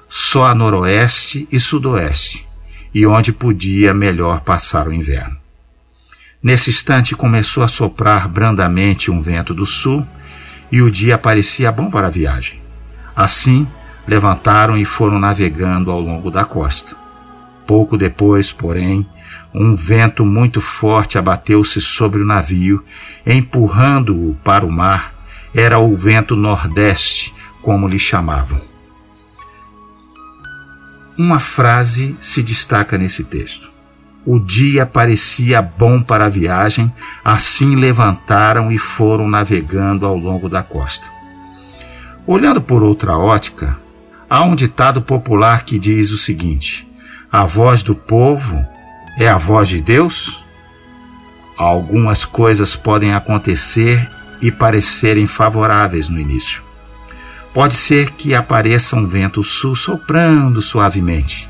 só 0.08 0.46
a 0.46 0.54
noroeste 0.54 1.48
e 1.52 1.60
sudoeste, 1.60 2.48
e 2.94 3.04
onde 3.08 3.34
podia 3.34 3.96
melhor 3.96 4.42
passar 4.42 4.88
o 4.88 4.94
inverno. 4.94 5.36
Nesse 6.42 6.70
instante 6.70 7.16
começou 7.16 7.64
a 7.64 7.68
soprar 7.68 8.28
brandamente 8.28 9.10
um 9.10 9.24
vento 9.24 9.56
do 9.56 9.66
sul, 9.66 10.06
e 10.72 10.84
o 10.84 10.92
dia 10.92 11.18
parecia 11.18 11.72
bom 11.72 11.90
para 11.90 12.06
a 12.06 12.12
viagem. 12.12 12.62
Assim, 13.16 13.68
levantaram 14.08 14.78
e 14.78 14.86
foram 14.86 15.18
navegando 15.18 15.90
ao 15.90 16.00
longo 16.00 16.30
da 16.30 16.46
costa. 16.46 16.96
Pouco 17.66 17.98
depois, 17.98 18.52
porém, 18.52 19.04
um 19.52 19.74
vento 19.74 20.24
muito 20.24 20.62
forte 20.62 21.18
abateu-se 21.18 21.82
sobre 21.82 22.22
o 22.22 22.26
navio, 22.26 22.86
empurrando-o 23.26 24.36
para 24.44 24.64
o 24.64 24.72
mar 24.72 25.17
era 25.54 25.80
o 25.80 25.96
vento 25.96 26.36
nordeste, 26.36 27.34
como 27.62 27.88
lhe 27.88 28.00
chamavam. 28.00 28.62
Uma 31.18 31.40
frase 31.40 32.16
se 32.22 32.44
destaca 32.44 32.98
nesse 32.98 33.24
texto. 33.24 33.70
O 34.26 34.40
dia 34.40 34.86
parecia 34.86 35.62
bom 35.62 36.02
para 36.02 36.26
a 36.26 36.30
viagem, 36.30 36.94
assim 37.24 37.76
levantaram 37.76 38.72
e 38.72 38.78
foram 38.78 39.28
navegando 39.28 40.06
ao 40.06 40.18
longo 40.18 40.50
da 40.50 40.62
costa. 40.62 41.08
Olhando 42.26 42.62
por 42.62 42.84
outra 42.84 43.18
ótica, 43.18 43.80
há 44.30 44.44
um 44.44 44.54
ditado 44.54 45.02
popular 45.02 45.64
que 45.64 45.80
diz 45.80 46.12
o 46.12 46.18
seguinte: 46.18 46.86
a 47.32 47.46
voz 47.46 47.82
do 47.82 47.96
povo 47.96 48.66
é 49.18 49.28
a 49.28 49.38
voz 49.38 49.70
de 49.70 49.82
Deus? 49.82 50.44
Algumas 51.58 52.24
coisas 52.24 52.76
podem 52.76 53.14
acontecer 53.14 54.08
e 54.42 54.52
parecerem 54.52 55.28
favoráveis 55.28 56.10
no 56.10 56.20
início. 56.20 56.62
Pode 57.54 57.76
ser 57.76 58.12
que 58.12 58.36
apareça 58.36 58.96
um 58.96 59.06
vento 59.06 59.44
sul 59.44 59.76
soprando 59.76 60.62
suavemente, 60.62 61.50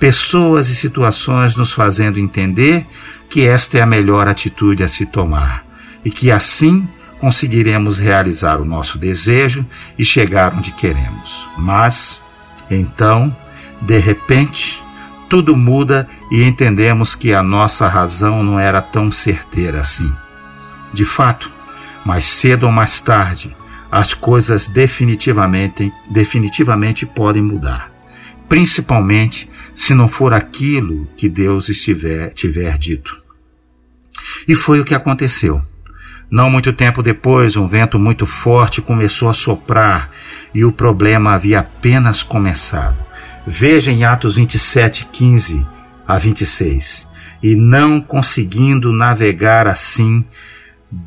pessoas 0.00 0.68
e 0.68 0.74
situações 0.74 1.54
nos 1.54 1.72
fazendo 1.72 2.18
entender 2.18 2.86
que 3.30 3.46
esta 3.46 3.78
é 3.78 3.82
a 3.82 3.86
melhor 3.86 4.28
atitude 4.28 4.82
a 4.82 4.88
se 4.88 5.06
tomar 5.06 5.64
e 6.04 6.10
que 6.10 6.30
assim 6.30 6.88
conseguiremos 7.20 7.98
realizar 7.98 8.60
o 8.60 8.64
nosso 8.64 8.98
desejo 8.98 9.64
e 9.98 10.04
chegar 10.04 10.52
onde 10.54 10.72
queremos. 10.72 11.48
Mas, 11.56 12.20
então, 12.70 13.34
de 13.80 13.98
repente, 13.98 14.82
tudo 15.28 15.56
muda 15.56 16.08
e 16.30 16.42
entendemos 16.42 17.14
que 17.14 17.32
a 17.32 17.42
nossa 17.42 17.88
razão 17.88 18.42
não 18.42 18.60
era 18.60 18.82
tão 18.82 19.10
certeira 19.10 19.80
assim. 19.80 20.12
De 20.92 21.04
fato, 21.04 21.50
mais 22.04 22.24
cedo 22.24 22.66
ou 22.66 22.72
mais 22.72 23.00
tarde, 23.00 23.54
as 23.90 24.12
coisas 24.12 24.66
definitivamente, 24.66 25.92
definitivamente 26.10 27.06
podem 27.06 27.42
mudar, 27.42 27.92
principalmente 28.48 29.48
se 29.74 29.94
não 29.94 30.08
for 30.08 30.32
aquilo 30.32 31.08
que 31.16 31.28
Deus 31.28 31.68
estiver, 31.68 32.32
tiver 32.32 32.76
dito. 32.78 33.16
E 34.46 34.54
foi 34.54 34.80
o 34.80 34.84
que 34.84 34.94
aconteceu. 34.94 35.62
Não 36.30 36.50
muito 36.50 36.72
tempo 36.72 37.02
depois, 37.02 37.56
um 37.56 37.68
vento 37.68 37.98
muito 37.98 38.26
forte 38.26 38.80
começou 38.80 39.28
a 39.28 39.34
soprar 39.34 40.10
e 40.54 40.64
o 40.64 40.72
problema 40.72 41.32
havia 41.34 41.60
apenas 41.60 42.22
começado. 42.22 42.96
Veja 43.46 43.92
em 43.92 44.04
Atos 44.04 44.36
27, 44.36 45.06
15 45.12 45.64
a 46.06 46.18
26. 46.18 47.06
E 47.42 47.54
não 47.54 48.00
conseguindo 48.00 48.92
navegar 48.92 49.68
assim, 49.68 50.24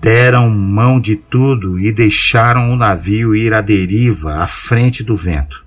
deram 0.01 0.49
mão 0.49 0.99
de 0.99 1.15
tudo 1.15 1.79
e 1.79 1.93
deixaram 1.93 2.73
o 2.73 2.75
navio 2.75 3.33
ir 3.33 3.53
à 3.53 3.61
deriva, 3.61 4.43
à 4.43 4.47
frente 4.47 5.01
do 5.03 5.15
vento. 5.15 5.65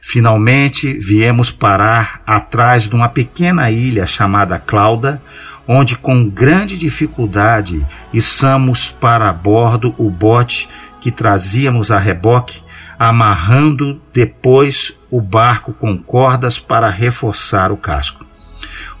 Finalmente 0.00 0.98
viemos 0.98 1.50
parar 1.50 2.22
atrás 2.26 2.88
de 2.88 2.94
uma 2.94 3.08
pequena 3.08 3.70
ilha 3.70 4.06
chamada 4.06 4.58
Clauda, 4.58 5.22
onde 5.68 5.96
com 5.96 6.28
grande 6.28 6.78
dificuldade 6.78 7.84
içamos 8.12 8.88
para 8.88 9.32
bordo 9.32 9.94
o 9.98 10.10
bote 10.10 10.68
que 11.00 11.10
trazíamos 11.10 11.90
a 11.90 11.98
reboque, 11.98 12.62
amarrando 12.98 14.00
depois 14.12 14.98
o 15.10 15.20
barco 15.20 15.72
com 15.72 15.96
cordas 15.98 16.58
para 16.58 16.88
reforçar 16.88 17.70
o 17.70 17.76
casco. 17.76 18.31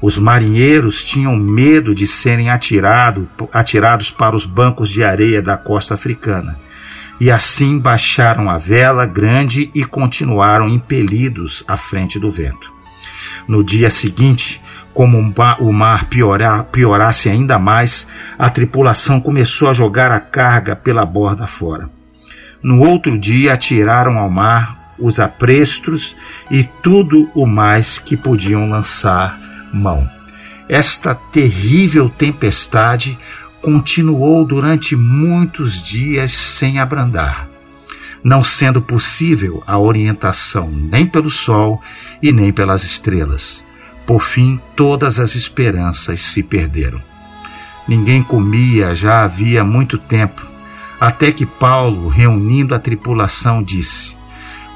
Os 0.02 0.18
marinheiros 0.18 1.04
tinham 1.04 1.36
medo 1.36 1.94
de 1.94 2.08
serem 2.08 2.50
atirado, 2.50 3.28
atirados 3.52 4.10
para 4.10 4.34
os 4.34 4.44
bancos 4.44 4.88
de 4.88 5.04
areia 5.04 5.40
da 5.40 5.56
costa 5.56 5.94
africana. 5.94 6.58
E 7.20 7.30
assim 7.30 7.78
baixaram 7.78 8.50
a 8.50 8.58
vela 8.58 9.06
grande 9.06 9.70
e 9.72 9.84
continuaram 9.84 10.68
impelidos 10.68 11.62
à 11.68 11.76
frente 11.76 12.18
do 12.18 12.32
vento. 12.32 12.72
No 13.46 13.62
dia 13.62 13.90
seguinte, 13.90 14.60
como 14.92 15.18
o 15.60 15.72
mar 15.72 16.06
piorar, 16.06 16.64
piorasse 16.64 17.28
ainda 17.28 17.56
mais, 17.56 18.04
a 18.36 18.50
tripulação 18.50 19.20
começou 19.20 19.68
a 19.68 19.72
jogar 19.72 20.10
a 20.10 20.18
carga 20.18 20.74
pela 20.74 21.06
borda 21.06 21.46
fora. 21.46 21.88
No 22.60 22.80
outro 22.80 23.16
dia, 23.16 23.52
atiraram 23.52 24.18
ao 24.18 24.28
mar 24.28 24.94
os 24.98 25.20
aprestos 25.20 26.16
e 26.50 26.64
tudo 26.82 27.30
o 27.36 27.46
mais 27.46 28.00
que 28.00 28.16
podiam 28.16 28.68
lançar 28.68 29.51
mão. 29.72 30.08
Esta 30.68 31.14
terrível 31.14 32.08
tempestade 32.08 33.18
continuou 33.60 34.44
durante 34.44 34.96
muitos 34.96 35.80
dias 35.80 36.32
sem 36.32 36.78
abrandar, 36.78 37.48
não 38.22 38.42
sendo 38.42 38.82
possível 38.82 39.62
a 39.66 39.78
orientação 39.78 40.70
nem 40.70 41.06
pelo 41.06 41.30
sol 41.30 41.80
e 42.22 42.32
nem 42.32 42.52
pelas 42.52 42.82
estrelas. 42.82 43.62
Por 44.06 44.22
fim, 44.22 44.60
todas 44.74 45.20
as 45.20 45.34
esperanças 45.34 46.22
se 46.22 46.42
perderam. 46.42 47.00
Ninguém 47.86 48.22
comia 48.22 48.94
já 48.94 49.24
havia 49.24 49.64
muito 49.64 49.98
tempo, 49.98 50.42
até 51.00 51.32
que 51.32 51.44
Paulo, 51.44 52.08
reunindo 52.08 52.74
a 52.74 52.78
tripulação, 52.78 53.62
disse: 53.62 54.16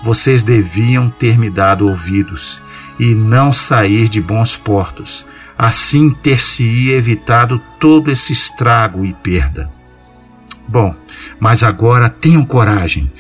Vocês 0.03 0.43
deviam 0.43 1.09
ter 1.09 1.39
me 1.39 1.49
dado 1.49 1.89
ouvidos 1.89 2.61
e 2.99 3.15
não 3.15 3.53
sair 3.53 4.09
de 4.09 4.21
bons 4.21 4.57
portos. 4.57 5.27
Assim 5.57 6.11
ter-se-ia 6.11 6.97
evitado 6.97 7.61
todo 7.81 8.11
esse 8.11 8.33
estrago 8.33 9.05
e 9.05 9.13
perda. 9.15 9.71
Bom, 10.69 10.95
mas 11.39 11.63
agora 11.63 12.11
tenham 12.11 12.45
coragem. 12.45 13.11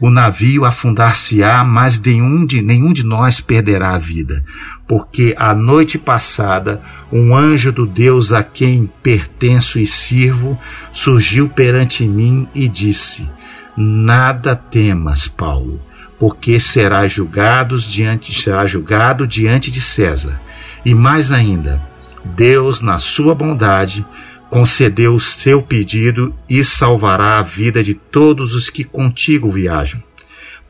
O 0.00 0.10
navio 0.10 0.64
afundar-se-á, 0.64 1.62
mas 1.62 2.00
nenhum 2.00 2.44
de, 2.44 2.60
nenhum 2.60 2.92
de 2.92 3.04
nós 3.04 3.40
perderá 3.40 3.94
a 3.94 3.98
vida, 3.98 4.44
porque 4.88 5.32
a 5.38 5.54
noite 5.54 5.96
passada 5.96 6.82
um 7.12 7.36
anjo 7.36 7.70
do 7.70 7.86
Deus 7.86 8.32
a 8.32 8.42
quem 8.42 8.90
pertenço 9.00 9.78
e 9.78 9.86
sirvo 9.86 10.58
surgiu 10.92 11.48
perante 11.48 12.04
mim 12.04 12.48
e 12.52 12.66
disse: 12.66 13.28
Nada 13.76 14.56
temas, 14.56 15.28
Paulo, 15.28 15.80
porque 16.22 16.60
será 16.60 17.08
julgado 17.08 17.76
diante 17.78 18.32
será 18.32 18.64
julgado 18.64 19.26
diante 19.26 19.72
de 19.72 19.80
César. 19.80 20.40
E 20.84 20.94
mais 20.94 21.32
ainda, 21.32 21.82
Deus, 22.24 22.80
na 22.80 22.96
sua 22.98 23.34
bondade, 23.34 24.06
concedeu 24.48 25.16
o 25.16 25.20
seu 25.20 25.60
pedido 25.60 26.32
e 26.48 26.62
salvará 26.62 27.40
a 27.40 27.42
vida 27.42 27.82
de 27.82 27.94
todos 27.94 28.54
os 28.54 28.70
que 28.70 28.84
contigo 28.84 29.50
viajam. 29.50 30.00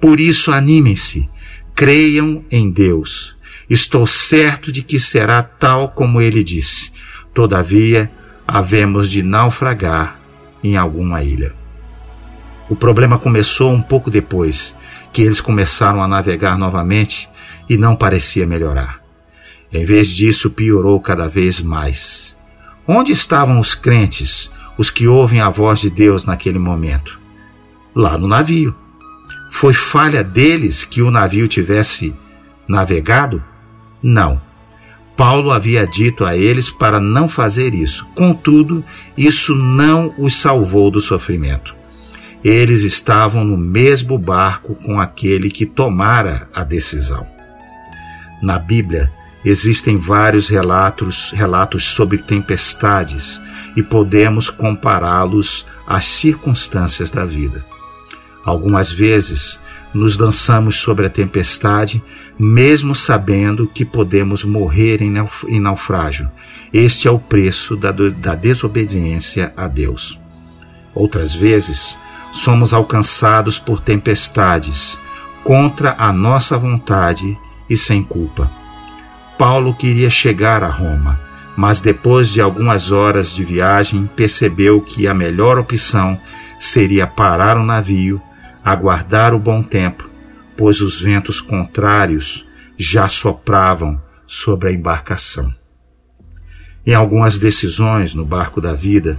Por 0.01 0.21
isso, 0.21 0.51
animem-se, 0.51 1.29
creiam 1.75 2.43
em 2.51 2.71
Deus. 2.71 3.37
Estou 3.69 4.07
certo 4.07 4.73
de 4.73 4.81
que 4.81 4.99
será 4.99 5.43
tal 5.43 5.91
como 5.91 6.23
ele 6.23 6.43
disse. 6.43 6.91
Todavia, 7.35 8.11
havemos 8.49 9.11
de 9.11 9.23
naufragar 9.23 10.19
em 10.65 10.79
alguma 10.79 11.23
ilha. 11.23 11.53
O 12.71 12.75
problema 12.75 13.19
começou 13.19 13.71
um 13.71 13.83
pouco 13.83 14.11
depois 14.11 14.75
que 15.12 15.23
eles 15.23 15.40
começaram 15.40 16.02
a 16.02 16.09
navegar 16.09 16.57
novamente 16.57 17.28
e 17.69 17.76
não 17.76 17.95
parecia 17.95 18.47
melhorar. 18.47 19.00
Em 19.73 19.85
vez 19.85 20.09
disso, 20.09 20.50
piorou 20.50 21.00
cada 21.00 21.28
vez 21.28 21.61
mais. 21.61 22.37
Onde 22.87 23.12
estavam 23.12 23.61
os 23.61 23.75
crentes, 23.75 24.50
os 24.76 24.90
que 24.90 25.07
ouvem 25.07 25.40
a 25.40 25.49
voz 25.49 25.81
de 25.81 25.90
Deus 25.90 26.25
naquele 26.25 26.59
momento? 26.59 27.19
Lá 27.95 28.19
no 28.19 28.26
navio. 28.26 28.75
Foi 29.50 29.75
falha 29.75 30.25
deles 30.25 30.85
que 30.85 31.02
o 31.02 31.11
navio 31.11 31.47
tivesse 31.47 32.14
navegado? 32.66 33.42
Não. 34.02 34.40
Paulo 35.16 35.50
havia 35.50 35.87
dito 35.87 36.25
a 36.25 36.37
eles 36.37 36.71
para 36.71 36.99
não 36.99 37.28
fazer 37.28 37.75
isso. 37.75 38.07
Contudo, 38.14 38.83
isso 39.16 39.54
não 39.54 40.14
os 40.19 40.35
salvou 40.35 40.90
do 40.90 41.01
sofrimento. 41.01 41.82
Eles 42.44 42.83
estavam 42.83 43.44
no 43.44 43.57
mesmo 43.57 44.18
barco 44.18 44.74
com 44.74 45.00
aquele 45.00 45.50
que 45.50 45.64
tomara 45.64 46.48
a 46.52 46.64
decisão. 46.64 47.26
Na 48.42 48.59
Bíblia, 48.59 49.11
Existem 49.44 49.96
vários 49.96 50.48
relatos, 50.48 51.33
relatos 51.35 51.85
sobre 51.85 52.18
tempestades 52.18 53.40
e 53.76 53.83
podemos 53.83 54.48
compará-los 54.48 55.66
às 55.87 56.05
circunstâncias 56.05 57.11
da 57.11 57.24
vida. 57.24 57.64
Algumas 58.44 58.92
vezes 58.92 59.59
nos 59.92 60.16
lançamos 60.16 60.76
sobre 60.76 61.07
a 61.07 61.11
tempestade, 61.11 62.02
mesmo 62.38 62.94
sabendo 62.94 63.66
que 63.66 63.85
podemos 63.85 64.44
morrer 64.44 65.02
em 65.02 65.61
naufrágio. 65.61 66.31
Este 66.72 67.09
é 67.09 67.11
o 67.11 67.18
preço 67.18 67.76
da, 67.76 67.90
da 67.90 68.35
desobediência 68.35 69.52
a 69.57 69.66
Deus. 69.66 70.18
Outras 70.94 71.35
vezes, 71.35 71.96
somos 72.33 72.75
alcançados 72.75 73.59
por 73.59 73.81
tempestades 73.81 74.99
contra 75.45 75.95
a 75.97 76.12
nossa 76.12 76.59
vontade 76.59 77.38
e 77.71 77.77
sem 77.77 78.03
culpa 78.03 78.62
Paulo 79.42 79.75
queria 79.75 80.09
chegar 80.09 80.62
a 80.62 80.68
Roma, 80.68 81.18
mas 81.57 81.81
depois 81.81 82.29
de 82.29 82.40
algumas 82.40 82.92
horas 82.92 83.35
de 83.35 83.45
viagem 83.45 84.09
percebeu 84.14 84.81
que 84.81 85.09
a 85.09 85.12
melhor 85.12 85.59
opção 85.59 86.16
seria 86.61 87.09
parar 87.09 87.57
o 87.57 87.64
navio, 87.64 88.23
aguardar 88.64 89.35
o 89.35 89.40
bom 89.40 89.61
tempo, 89.61 90.09
pois 90.57 90.81
os 90.81 91.01
ventos 91.01 91.40
contrários 91.40 92.47
já 92.79 93.09
sopravam 93.09 94.01
sobre 94.29 94.68
a 94.68 94.73
embarcação. 94.73 95.53
Em 96.87 96.95
algumas 96.95 97.37
decisões 97.37 98.14
no 98.14 98.25
barco 98.25 98.61
da 98.61 98.75
vida, 98.75 99.18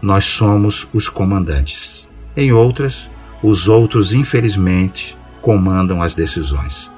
nós 0.00 0.24
somos 0.24 0.88
os 0.94 1.08
comandantes. 1.08 2.03
Em 2.36 2.52
outras, 2.52 3.08
os 3.42 3.68
outros, 3.68 4.12
infelizmente, 4.12 5.16
comandam 5.40 6.02
as 6.02 6.14
decisões. 6.14 6.90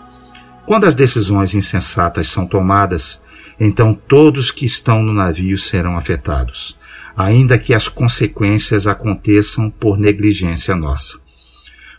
Quando 0.64 0.84
as 0.84 0.94
decisões 0.94 1.54
insensatas 1.54 2.28
são 2.28 2.46
tomadas, 2.46 3.22
então 3.58 3.94
todos 3.94 4.50
que 4.50 4.64
estão 4.64 5.02
no 5.02 5.12
navio 5.12 5.58
serão 5.58 5.96
afetados, 5.96 6.78
ainda 7.16 7.58
que 7.58 7.74
as 7.74 7.88
consequências 7.88 8.86
aconteçam 8.86 9.70
por 9.70 9.98
negligência 9.98 10.74
nossa. 10.74 11.18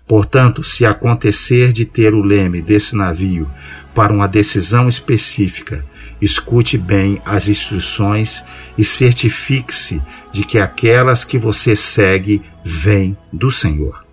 Portanto, 0.07 0.63
se 0.63 0.85
acontecer 0.85 1.73
de 1.73 1.85
ter 1.85 2.13
o 2.13 2.21
leme 2.21 2.61
desse 2.61 2.95
navio 2.95 3.49
para 3.93 4.13
uma 4.13 4.27
decisão 4.27 4.87
específica, 4.87 5.83
escute 6.21 6.77
bem 6.77 7.21
as 7.25 7.47
instruções 7.47 8.43
e 8.77 8.83
certifique-se 8.83 10.01
de 10.31 10.43
que 10.43 10.59
aquelas 10.59 11.23
que 11.23 11.37
você 11.37 11.75
segue 11.75 12.41
vêm 12.63 13.17
do 13.31 13.51
Senhor. 13.51 14.03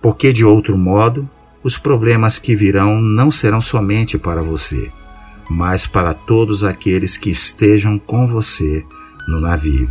Porque 0.00 0.32
de 0.32 0.44
outro 0.44 0.78
modo, 0.78 1.28
os 1.62 1.76
problemas 1.76 2.38
que 2.38 2.56
virão 2.56 3.00
não 3.00 3.30
serão 3.30 3.60
somente 3.60 4.16
para 4.16 4.42
você, 4.42 4.90
mas 5.48 5.86
para 5.86 6.14
todos 6.14 6.64
aqueles 6.64 7.16
que 7.16 7.30
estejam 7.30 7.98
com 7.98 8.26
você 8.26 8.84
no 9.28 9.40
navio. 9.40 9.90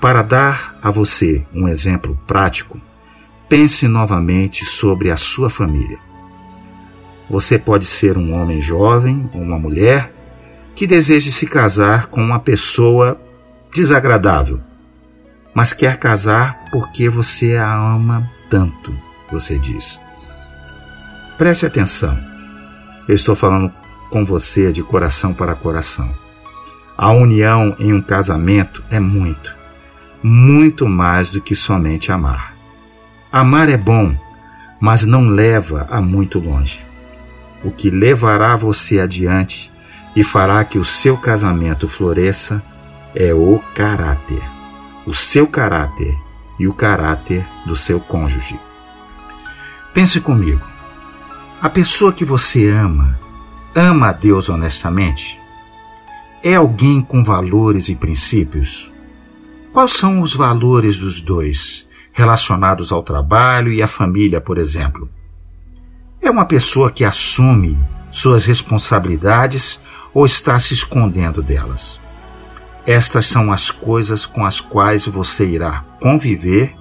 Para 0.00 0.20
dar 0.20 0.76
a 0.82 0.90
você 0.90 1.46
um 1.54 1.66
exemplo 1.66 2.18
prático, 2.26 2.78
pense 3.48 3.88
novamente 3.88 4.64
sobre 4.64 5.10
a 5.10 5.16
sua 5.16 5.48
família. 5.48 5.98
Você 7.30 7.58
pode 7.58 7.86
ser 7.86 8.18
um 8.18 8.34
homem 8.34 8.60
jovem 8.60 9.30
ou 9.32 9.40
uma 9.40 9.58
mulher 9.58 10.12
que 10.74 10.86
deseje 10.86 11.30
se 11.30 11.46
casar 11.46 12.06
com 12.06 12.22
uma 12.22 12.40
pessoa 12.40 13.20
desagradável, 13.72 14.60
mas 15.54 15.72
quer 15.72 15.96
casar 15.96 16.64
porque 16.70 17.08
você 17.08 17.56
a 17.56 17.74
ama 17.74 18.28
tanto, 18.50 18.92
você 19.30 19.58
diz. 19.58 20.00
Preste 21.38 21.66
atenção. 21.66 22.18
Eu 23.08 23.14
estou 23.14 23.34
falando 23.34 23.72
com 24.10 24.24
você 24.24 24.72
de 24.72 24.82
coração 24.82 25.34
para 25.34 25.54
coração. 25.54 26.10
A 26.96 27.10
união 27.12 27.74
em 27.78 27.92
um 27.92 28.00
casamento 28.00 28.82
é 28.90 29.00
muito, 29.00 29.52
muito 30.22 30.88
mais 30.88 31.30
do 31.30 31.40
que 31.40 31.56
somente 31.56 32.12
amar. 32.12 32.54
Amar 33.32 33.68
é 33.68 33.76
bom, 33.76 34.16
mas 34.80 35.04
não 35.04 35.28
leva 35.28 35.88
a 35.90 36.00
muito 36.00 36.38
longe. 36.38 36.80
O 37.64 37.70
que 37.70 37.90
levará 37.90 38.54
você 38.54 39.00
adiante 39.00 39.72
e 40.14 40.22
fará 40.22 40.64
que 40.64 40.78
o 40.78 40.84
seu 40.84 41.16
casamento 41.16 41.88
floresça 41.88 42.62
é 43.14 43.34
o 43.34 43.58
caráter. 43.74 44.42
O 45.06 45.12
seu 45.14 45.46
caráter 45.46 46.16
e 46.58 46.66
o 46.68 46.72
caráter 46.72 47.46
do 47.66 47.76
seu 47.76 48.00
cônjuge. 48.00 48.58
Pense 49.92 50.20
comigo. 50.20 50.62
A 51.60 51.68
pessoa 51.68 52.12
que 52.12 52.24
você 52.24 52.68
ama, 52.68 53.18
ama 53.74 54.08
a 54.08 54.12
Deus 54.12 54.48
honestamente? 54.48 55.38
É 56.42 56.54
alguém 56.54 57.00
com 57.00 57.24
valores 57.24 57.88
e 57.88 57.94
princípios? 57.94 58.92
Quais 59.72 59.92
são 59.92 60.20
os 60.20 60.34
valores 60.34 60.98
dos 60.98 61.20
dois, 61.20 61.88
relacionados 62.12 62.92
ao 62.92 63.02
trabalho 63.02 63.72
e 63.72 63.82
à 63.82 63.86
família, 63.86 64.40
por 64.40 64.58
exemplo? 64.58 65.08
É 66.20 66.30
uma 66.30 66.44
pessoa 66.44 66.90
que 66.90 67.04
assume 67.04 67.78
suas 68.10 68.44
responsabilidades 68.44 69.80
ou 70.14 70.24
está 70.24 70.58
se 70.58 70.72
escondendo 70.72 71.42
delas? 71.42 72.00
Estas 72.86 73.26
são 73.26 73.52
as 73.52 73.70
coisas 73.70 74.24
com 74.24 74.46
as 74.46 74.60
quais 74.60 75.06
você 75.06 75.44
irá 75.44 75.84
conviver, 76.00 76.74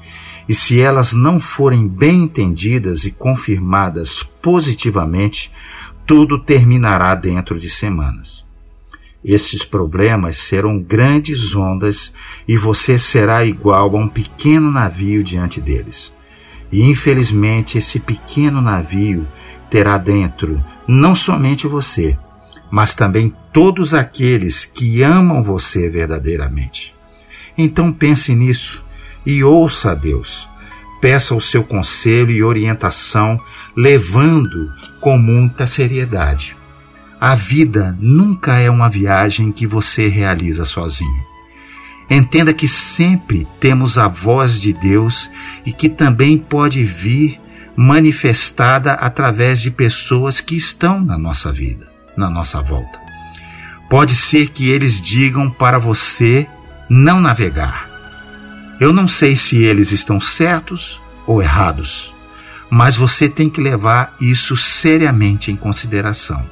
e 0.48 0.54
se 0.54 0.80
elas 0.80 1.14
não 1.14 1.40
forem 1.40 1.88
bem 1.88 2.24
entendidas 2.24 3.06
e 3.06 3.12
confirmadas 3.12 4.22
positivamente, 4.22 5.52
tudo 6.06 6.38
terminará 6.38 7.16
dentro 7.16 7.60
de 7.60 7.70
semanas. 7.70 8.44
Estes 9.24 9.64
problemas 9.64 10.36
serão 10.38 10.78
grandes 10.78 11.56
ondas 11.56 12.14
e 12.46 12.58
você 12.58 13.00
será 13.00 13.46
igual 13.46 13.96
a 13.96 14.00
um 14.00 14.08
pequeno 14.08 14.70
navio 14.70 15.24
diante 15.24 15.62
deles. 15.62 16.14
E 16.70 16.82
infelizmente 16.82 17.78
esse 17.78 18.00
pequeno 18.00 18.62
navio 18.62 19.26
terá 19.70 19.98
dentro 19.98 20.62
não 20.86 21.16
somente 21.16 21.68
você, 21.68 22.18
mas 22.74 22.96
também 22.96 23.32
todos 23.54 23.94
aqueles 23.94 24.66
que 24.66 25.04
amam 25.04 25.44
você 25.44 25.88
verdadeiramente. 25.88 26.92
Então 27.56 27.94
pense 27.94 28.34
nisso 28.34 28.84
e 29.24 29.44
ouça 29.44 29.92
a 29.92 29.94
Deus. 29.94 30.50
Peça 31.00 31.36
o 31.36 31.40
seu 31.40 31.64
conselho 31.64 32.32
e 32.32 32.44
orientação, 32.44 33.40
levando 33.78 34.72
com 35.00 35.20
muita 35.20 35.68
seriedade. 35.68 36.58
A 37.22 37.36
vida 37.36 37.96
nunca 38.00 38.58
é 38.58 38.72
uma 38.72 38.90
viagem 38.90 39.52
que 39.52 39.68
você 39.68 40.08
realiza 40.08 40.66
sozinho. 40.66 41.24
Entenda 42.10 42.56
que 42.56 42.68
sempre 42.68 43.48
temos 43.60 44.00
a 44.00 44.08
voz 44.08 44.60
de 44.60 44.74
Deus 44.74 45.30
e 45.64 45.72
que 45.72 45.88
também 45.88 46.40
pode 46.40 46.84
vir 46.84 47.40
manifestada 47.76 48.94
através 48.94 49.62
de 49.62 49.70
pessoas 49.70 50.42
que 50.42 50.56
estão 50.56 51.00
na 51.00 51.20
nossa 51.20 51.52
vida, 51.52 51.93
na 52.16 52.30
nossa 52.30 52.62
volta. 52.62 53.00
Pode 53.90 54.16
ser 54.16 54.50
que 54.50 54.70
eles 54.70 55.00
digam 55.00 55.50
para 55.50 55.78
você 55.78 56.48
não 56.90 57.22
navegar. 57.22 57.90
Eu 58.80 58.92
não 58.92 59.08
sei 59.08 59.36
se 59.36 59.64
eles 59.64 59.92
estão 59.92 60.20
certos 60.20 61.00
ou 61.26 61.42
errados, 61.42 62.14
mas 62.70 62.96
você 62.96 63.30
tem 63.30 63.50
que 63.50 63.62
levar 63.62 64.16
isso 64.20 64.58
seriamente 64.58 65.52
em 65.52 65.56
consideração. 65.56 66.44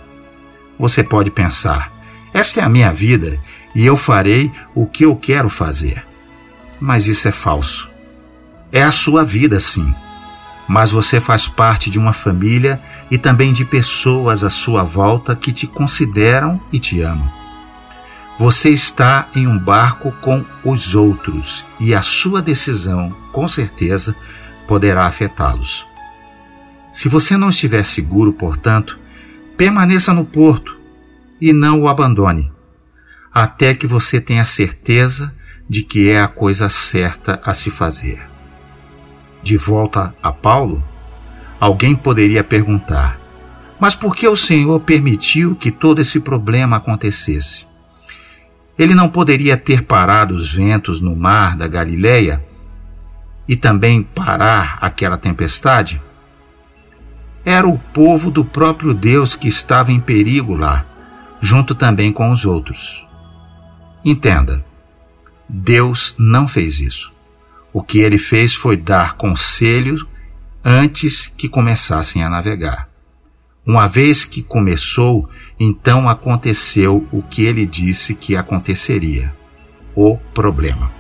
Você 0.78 1.04
pode 1.04 1.32
pensar: 1.32 1.91
esta 2.34 2.62
é 2.62 2.63
a 2.63 2.69
minha 2.69 2.93
vida 2.93 3.39
e 3.74 3.86
eu 3.86 3.97
farei 3.97 4.52
o 4.76 4.86
que 4.86 5.06
eu 5.06 5.15
quero 5.15 5.50
fazer. 5.50 6.04
Mas 6.80 7.08
isso 7.08 7.28
é 7.28 7.32
falso. 7.32 7.89
É 8.71 8.84
a 8.84 8.91
sua 8.91 9.24
vida, 9.24 9.60
sim. 9.60 9.93
Mas 10.67 10.91
você 10.91 11.19
faz 11.19 11.47
parte 11.47 11.89
de 11.89 12.00
uma 12.00 12.13
família 12.13 12.82
e 13.12 13.17
também 13.17 13.52
de 13.52 13.65
pessoas 13.65 14.41
à 14.41 14.50
sua 14.50 14.84
volta 14.84 15.36
que 15.36 15.52
te 15.52 15.67
consideram 15.67 16.60
e 16.71 16.80
te 16.80 17.02
amam. 17.02 17.30
Você 18.39 18.69
está 18.69 19.30
em 19.36 19.45
um 19.45 19.60
barco 19.60 20.13
com 20.21 20.43
os 20.63 20.95
outros 20.95 21.65
e 21.78 21.93
a 21.93 22.02
sua 22.02 22.41
decisão, 22.41 23.13
com 23.34 23.47
certeza, 23.47 24.15
poderá 24.65 25.06
afetá-los. 25.06 25.86
Se 26.91 27.10
você 27.10 27.36
não 27.36 27.50
estiver 27.50 27.84
seguro, 27.84 28.32
portanto, 28.32 28.97
permaneça 29.58 30.13
no 30.13 30.24
porto 30.24 30.80
e 31.39 31.52
não 31.52 31.82
o 31.82 31.89
abandone, 31.89 32.52
até 33.34 33.74
que 33.74 33.86
você 33.86 34.21
tenha 34.21 34.45
certeza 34.45 35.34
de 35.69 35.84
que 35.84 36.10
é 36.10 36.21
a 36.21 36.28
coisa 36.28 36.69
certa 36.69 37.41
a 37.43 37.54
se 37.54 37.69
fazer. 37.69 38.21
De 39.43 39.58
volta 39.58 40.15
a 40.21 40.32
Paulo, 40.32 40.84
alguém 41.62 41.95
poderia 41.95 42.43
perguntar: 42.43 43.19
Mas 43.80 43.93
por 43.93 44.15
que 44.15 44.28
o 44.28 44.36
Senhor 44.36 44.80
permitiu 44.80 45.56
que 45.56 45.69
todo 45.69 46.02
esse 46.02 46.19
problema 46.19 46.78
acontecesse? 46.78 47.67
Ele 48.80 48.95
não 48.95 49.08
poderia 49.08 49.56
ter 49.56 49.84
parado 49.84 50.34
os 50.34 50.52
ventos 50.52 51.00
no 51.00 51.15
mar 51.15 51.56
da 51.56 51.67
Galileia 51.67 52.43
e 53.47 53.56
também 53.56 54.02
parar 54.02 54.80
aquela 54.82 55.19
tempestade? 55.19 56.02
Era 57.45 57.67
o 57.67 57.78
povo 57.78 58.32
do 58.32 58.43
próprio 58.43 58.93
Deus 58.93 59.36
que 59.36 59.47
estava 59.47 59.91
em 59.91 60.00
perigo 60.00 60.56
lá, 60.56 60.84
junto 61.39 61.76
também 61.76 62.12
com 62.12 62.32
os 62.32 62.43
outros. 62.43 63.06
Entenda, 64.04 64.65
Deus 65.47 66.15
não 66.17 66.47
fez 66.47 66.80
isso. 66.80 67.12
O 67.74 67.84
que 67.84 68.00
ele 68.00 68.17
fez 68.17 68.56
foi 68.56 68.76
dar 68.76 69.15
conselhos 69.15 70.06
antes 70.63 71.26
que 71.26 71.50
começassem 71.50 72.24
a 72.24 72.30
navegar. 72.30 72.89
Uma 73.65 73.88
vez 73.88 74.24
que 74.26 74.41
começou, 74.41 75.30
então 75.60 76.10
aconteceu 76.10 77.08
o 77.12 77.21
que 77.21 77.43
ele 77.43 77.65
disse 77.65 78.15
que 78.15 78.36
aconteceria: 78.36 79.34
o 79.95 80.17
problema. 80.34 80.91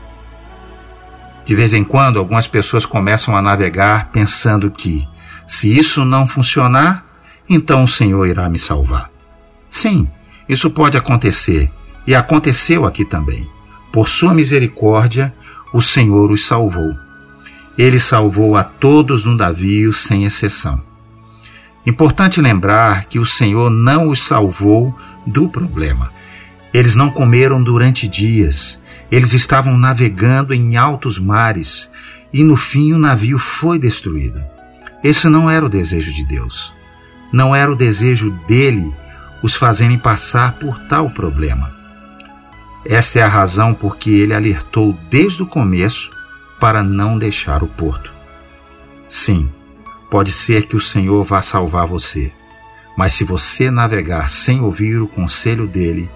De 1.45 1.55
vez 1.55 1.73
em 1.73 1.83
quando, 1.83 2.19
algumas 2.19 2.47
pessoas 2.47 2.85
começam 2.85 3.35
a 3.35 3.41
navegar 3.41 4.09
pensando 4.11 4.69
que, 4.69 5.07
se 5.47 5.75
isso 5.75 6.05
não 6.05 6.27
funcionar, 6.27 7.05
então 7.49 7.83
o 7.83 7.87
Senhor 7.87 8.25
irá 8.27 8.47
me 8.47 8.59
salvar. 8.59 9.09
Sim, 9.69 10.07
isso 10.47 10.69
pode 10.69 10.97
acontecer, 10.97 11.69
e 12.05 12.13
aconteceu 12.13 12.85
aqui 12.85 13.03
também. 13.03 13.49
Por 13.91 14.07
sua 14.07 14.33
misericórdia, 14.33 15.33
o 15.73 15.81
Senhor 15.81 16.31
os 16.31 16.45
salvou. 16.45 16.95
Ele 17.81 17.99
salvou 17.99 18.55
a 18.55 18.63
todos 18.63 19.25
no 19.25 19.33
navio, 19.35 19.91
sem 19.91 20.23
exceção. 20.23 20.79
Importante 21.83 22.39
lembrar 22.39 23.05
que 23.05 23.17
o 23.17 23.25
Senhor 23.25 23.71
não 23.71 24.07
os 24.07 24.21
salvou 24.21 24.95
do 25.25 25.49
problema. 25.49 26.11
Eles 26.71 26.93
não 26.93 27.09
comeram 27.09 27.59
durante 27.59 28.07
dias, 28.07 28.79
eles 29.11 29.33
estavam 29.33 29.75
navegando 29.75 30.53
em 30.53 30.77
altos 30.77 31.17
mares 31.17 31.89
e 32.31 32.43
no 32.43 32.55
fim 32.55 32.93
o 32.93 32.99
navio 32.99 33.39
foi 33.39 33.79
destruído. 33.79 34.39
Esse 35.03 35.27
não 35.27 35.49
era 35.49 35.65
o 35.65 35.69
desejo 35.69 36.13
de 36.13 36.23
Deus. 36.23 36.71
Não 37.33 37.55
era 37.55 37.71
o 37.71 37.75
desejo 37.75 38.29
dele 38.47 38.93
os 39.41 39.55
fazerem 39.55 39.97
passar 39.97 40.53
por 40.59 40.77
tal 40.81 41.09
problema. 41.09 41.71
Esta 42.85 43.21
é 43.21 43.23
a 43.23 43.27
razão 43.27 43.73
por 43.73 43.97
que 43.97 44.19
ele 44.19 44.35
alertou 44.35 44.95
desde 45.09 45.41
o 45.41 45.47
começo 45.47 46.20
para 46.61 46.83
não 46.83 47.17
deixar 47.17 47.63
o 47.63 47.67
porto. 47.67 48.13
Sim, 49.09 49.49
pode 50.11 50.31
ser 50.31 50.67
que 50.67 50.75
o 50.75 50.79
Senhor 50.79 51.23
vá 51.23 51.41
salvar 51.41 51.87
você, 51.87 52.31
mas 52.95 53.13
se 53.13 53.23
você 53.23 53.71
navegar 53.71 54.29
sem 54.29 54.61
ouvir 54.61 54.97
o 55.01 55.07
conselho 55.07 55.65
dele, 55.65 56.07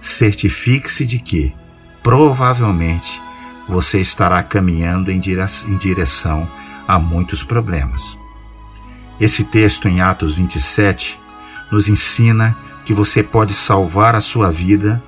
certifique-se 0.00 1.06
de 1.06 1.20
que 1.20 1.54
provavelmente 2.02 3.20
você 3.68 4.00
estará 4.00 4.42
caminhando 4.42 5.12
em 5.12 5.20
direção 5.20 6.50
a 6.88 6.98
muitos 6.98 7.44
problemas. 7.44 8.18
Esse 9.20 9.44
texto 9.44 9.86
em 9.86 10.00
Atos 10.00 10.34
27 10.34 11.16
nos 11.70 11.88
ensina 11.88 12.56
que 12.84 12.92
você 12.92 13.22
pode 13.22 13.54
salvar 13.54 14.16
a 14.16 14.20
sua 14.20 14.50
vida, 14.50 15.00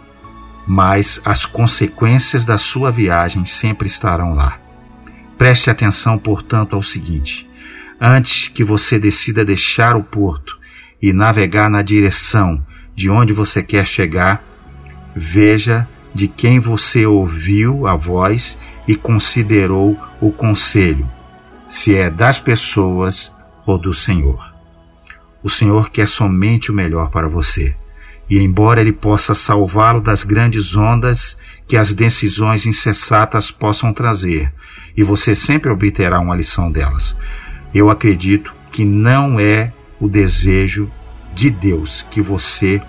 mas 0.64 1.20
as 1.24 1.44
consequências 1.44 2.44
da 2.44 2.56
sua 2.56 2.92
viagem 2.92 3.44
sempre 3.44 3.88
estarão 3.88 4.34
lá. 4.34 4.63
Preste 5.36 5.70
atenção, 5.70 6.18
portanto, 6.18 6.76
ao 6.76 6.82
seguinte: 6.82 7.48
antes 8.00 8.48
que 8.48 8.64
você 8.64 8.98
decida 8.98 9.44
deixar 9.44 9.96
o 9.96 10.02
porto 10.02 10.58
e 11.00 11.12
navegar 11.12 11.68
na 11.68 11.82
direção 11.82 12.64
de 12.94 13.10
onde 13.10 13.32
você 13.32 13.62
quer 13.62 13.86
chegar, 13.86 14.42
veja 15.14 15.88
de 16.14 16.28
quem 16.28 16.60
você 16.60 17.04
ouviu 17.04 17.86
a 17.86 17.96
voz 17.96 18.58
e 18.86 18.94
considerou 18.94 19.98
o 20.20 20.30
conselho, 20.30 21.08
se 21.68 21.96
é 21.96 22.08
das 22.08 22.38
pessoas 22.38 23.32
ou 23.66 23.76
do 23.76 23.92
Senhor. 23.92 24.54
O 25.42 25.50
Senhor 25.50 25.90
quer 25.90 26.08
somente 26.08 26.70
o 26.70 26.74
melhor 26.74 27.10
para 27.10 27.28
você, 27.28 27.76
e 28.30 28.38
embora 28.38 28.80
Ele 28.80 28.92
possa 28.92 29.34
salvá-lo 29.34 30.00
das 30.00 30.22
grandes 30.22 30.76
ondas 30.76 31.36
que 31.66 31.76
as 31.76 31.92
decisões 31.92 32.64
insensatas 32.64 33.50
possam 33.50 33.92
trazer, 33.92 34.52
e 34.96 35.02
você 35.02 35.34
sempre 35.34 35.70
obterá 35.70 36.20
uma 36.20 36.36
lição 36.36 36.70
delas, 36.70 37.16
eu 37.74 37.90
acredito 37.90 38.54
que 38.70 38.84
não 38.84 39.38
é 39.38 39.72
o 40.00 40.08
desejo 40.08 40.90
de 41.34 41.50
Deus 41.50 42.04
que 42.10 42.20
você 42.20 42.80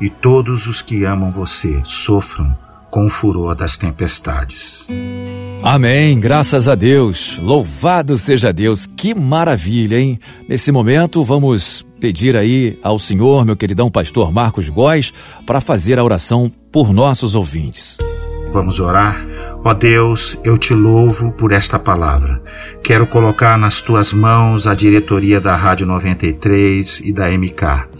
e 0.00 0.10
todos 0.10 0.66
os 0.66 0.82
que 0.82 1.04
amam 1.04 1.30
você 1.30 1.80
sofram 1.84 2.56
com 2.90 3.06
o 3.06 3.10
furor 3.10 3.54
das 3.54 3.76
tempestades. 3.76 4.86
Amém, 5.62 6.18
graças 6.20 6.68
a 6.68 6.74
Deus. 6.74 7.38
Louvado 7.38 8.16
seja 8.16 8.52
Deus. 8.52 8.86
Que 8.86 9.14
maravilha, 9.14 9.98
hein? 9.98 10.18
Nesse 10.48 10.70
momento, 10.70 11.24
vamos 11.24 11.84
pedir 12.00 12.36
aí 12.36 12.78
ao 12.82 12.98
Senhor, 12.98 13.44
meu 13.44 13.56
queridão 13.56 13.90
pastor 13.90 14.32
Marcos 14.32 14.68
Góes, 14.68 15.12
para 15.46 15.60
fazer 15.60 15.98
a 15.98 16.04
oração 16.04 16.50
por 16.70 16.92
nossos 16.92 17.34
ouvintes. 17.34 17.98
Vamos 18.52 18.78
orar. 18.80 19.35
Ó 19.68 19.74
Deus, 19.74 20.38
eu 20.44 20.56
te 20.56 20.72
louvo 20.72 21.32
por 21.32 21.50
esta 21.50 21.76
palavra. 21.76 22.40
Quero 22.84 23.04
colocar 23.04 23.58
nas 23.58 23.80
tuas 23.80 24.12
mãos 24.12 24.64
a 24.64 24.74
diretoria 24.74 25.40
da 25.40 25.56
Rádio 25.56 25.84
93 25.88 27.00
e 27.00 27.12
da 27.12 27.28
MK. 27.28 27.95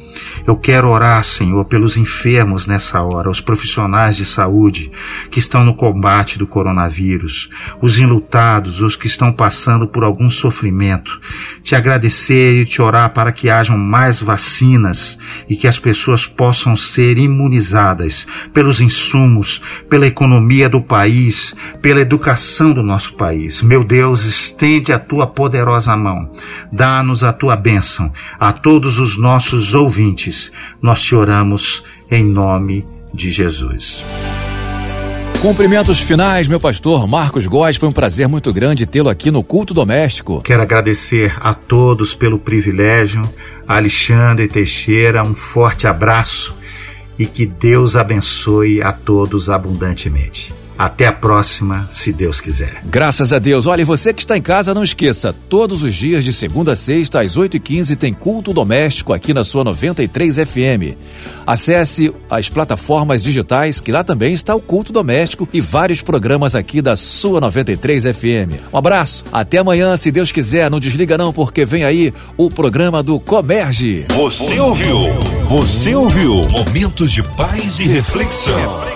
Eu 0.47 0.57
quero 0.57 0.89
orar, 0.89 1.23
Senhor, 1.23 1.65
pelos 1.65 1.97
enfermos 1.97 2.67
nessa 2.67 3.03
hora, 3.03 3.31
os 3.31 3.41
profissionais 3.41 4.17
de 4.17 4.25
saúde 4.25 4.91
que 5.31 5.39
estão 5.39 5.65
no 5.65 5.75
combate 5.75 6.39
do 6.39 6.47
coronavírus, 6.47 7.51
os 7.81 7.99
enlutados, 7.99 8.81
os 8.81 8.97
que 8.97 9.07
estão 9.07 9.33
passando 9.33 9.87
por 9.87 10.05
algum 10.05 10.31
sofrimento. 10.31 11.21
Te 11.63 11.75
agradecer 11.75 12.63
e 12.63 12.65
te 12.65 12.81
orar 12.81 13.13
para 13.13 13.33
que 13.33 13.51
hajam 13.51 13.77
mais 13.77 14.21
vacinas 14.21 15.19
e 15.49 15.57
que 15.57 15.67
as 15.67 15.79
pessoas 15.79 16.27
possam 16.27 16.77
ser 16.77 17.19
imunizadas 17.19 18.27
pelos 18.53 18.81
insumos, 18.81 19.61
pela 19.89 20.07
economia 20.07 20.69
do 20.69 20.83
país, 20.83 21.55
pela 21.83 22.01
educação 22.01 22.73
do 22.73 22.83
nosso 22.83 23.17
país. 23.17 23.63
Meu 23.63 23.83
Deus, 23.83 24.25
estende 24.25 24.93
a 24.93 24.99
tua 24.99 25.27
poderosa 25.27 25.97
mão. 25.97 26.31
Dá-nos 26.73 27.25
a 27.25 27.33
tua 27.33 27.57
bênção 27.57 28.13
a 28.39 28.53
todos 28.53 28.99
os 28.99 29.17
nossos 29.17 29.75
ouvintes. 29.75 30.06
Nós 30.81 31.03
te 31.03 31.15
oramos 31.15 31.83
em 32.11 32.25
nome 32.25 32.85
de 33.13 33.31
Jesus. 33.31 34.03
Cumprimentos 35.41 36.01
finais, 36.01 36.49
meu 36.49 36.59
pastor 36.59 37.07
Marcos 37.07 37.47
Góes. 37.47 37.77
Foi 37.77 37.89
um 37.89 37.93
prazer 37.93 38.27
muito 38.27 38.53
grande 38.53 38.87
tê-lo 38.87 39.09
aqui 39.09 39.31
no 39.31 39.45
Culto 39.45 39.73
Doméstico. 39.73 40.41
Quero 40.43 40.63
agradecer 40.63 41.37
a 41.41 41.55
todos 41.55 42.15
pelo 42.15 42.39
privilégio. 42.39 43.23
Alexandre 43.69 44.49
Teixeira, 44.49 45.23
um 45.23 45.35
forte 45.35 45.87
abraço 45.87 46.57
e 47.19 47.27
que 47.27 47.47
Deus 47.47 47.97
abençoe 47.97 48.83
a 48.83 48.93
todos 48.93 49.51
abundantemente. 49.51 50.55
Até 50.79 51.07
a 51.07 51.13
próxima, 51.13 51.89
se 51.91 52.13
Deus 52.13 52.41
quiser. 52.41 52.83
Graças 52.85 53.33
a 53.33 53.39
Deus. 53.39 53.67
Olha, 53.67 53.85
você 53.85 54.13
que 54.13 54.21
está 54.21 54.37
em 54.37 54.43
casa, 54.43 54.75
não 54.75 54.85
esqueça, 54.85 55.35
todos 55.49 55.83
os 55.83 55.95
dias 55.95 56.25
de 56.25 56.33
segunda 56.33 56.73
a 56.73 56.77
sexta, 56.77 57.21
às 57.21 57.37
8h15, 57.37 57.97
tem 57.97 58.13
culto 58.13 58.53
doméstico 58.53 59.13
aqui 59.13 59.33
na 59.33 59.45
sua 59.45 59.65
93 59.65 60.37
FM. 60.37 60.97
Acesse 61.47 62.13
as 62.29 62.49
plataformas 62.49 63.23
digitais, 63.23 63.81
que 63.81 63.93
lá 63.93 64.05
também 64.05 64.33
está 64.33 64.55
o 64.55 64.61
culto 64.61 64.93
doméstico 64.93 65.49
e 65.53 65.61
vários 65.61 66.03
programas 66.03 66.55
aqui 66.55 66.83
da 66.83 66.97
sua 66.97 67.41
93 67.41 68.05
FM. 68.05 68.61
Um 68.73 68.77
abraço, 68.77 69.25
até 69.33 69.59
amanhã, 69.59 69.97
se 69.97 70.11
Deus 70.11 70.33
quiser. 70.33 70.71
Não 70.71 70.81
desliga 70.81 71.17
não, 71.17 71.33
porque 71.33 71.65
vem 71.65 71.85
aí 71.85 72.13
o 72.37 72.51
programa 72.51 73.03
do 73.03 73.19
Comerge. 73.19 74.05
Você 74.09 74.59
ouviu? 74.59 75.13
Você 75.45 75.95
ouviu? 75.95 76.43
Momentos 76.49 77.13
de 77.13 77.23
paz 77.23 77.79
e 77.79 77.85
reflexão. 77.85 78.96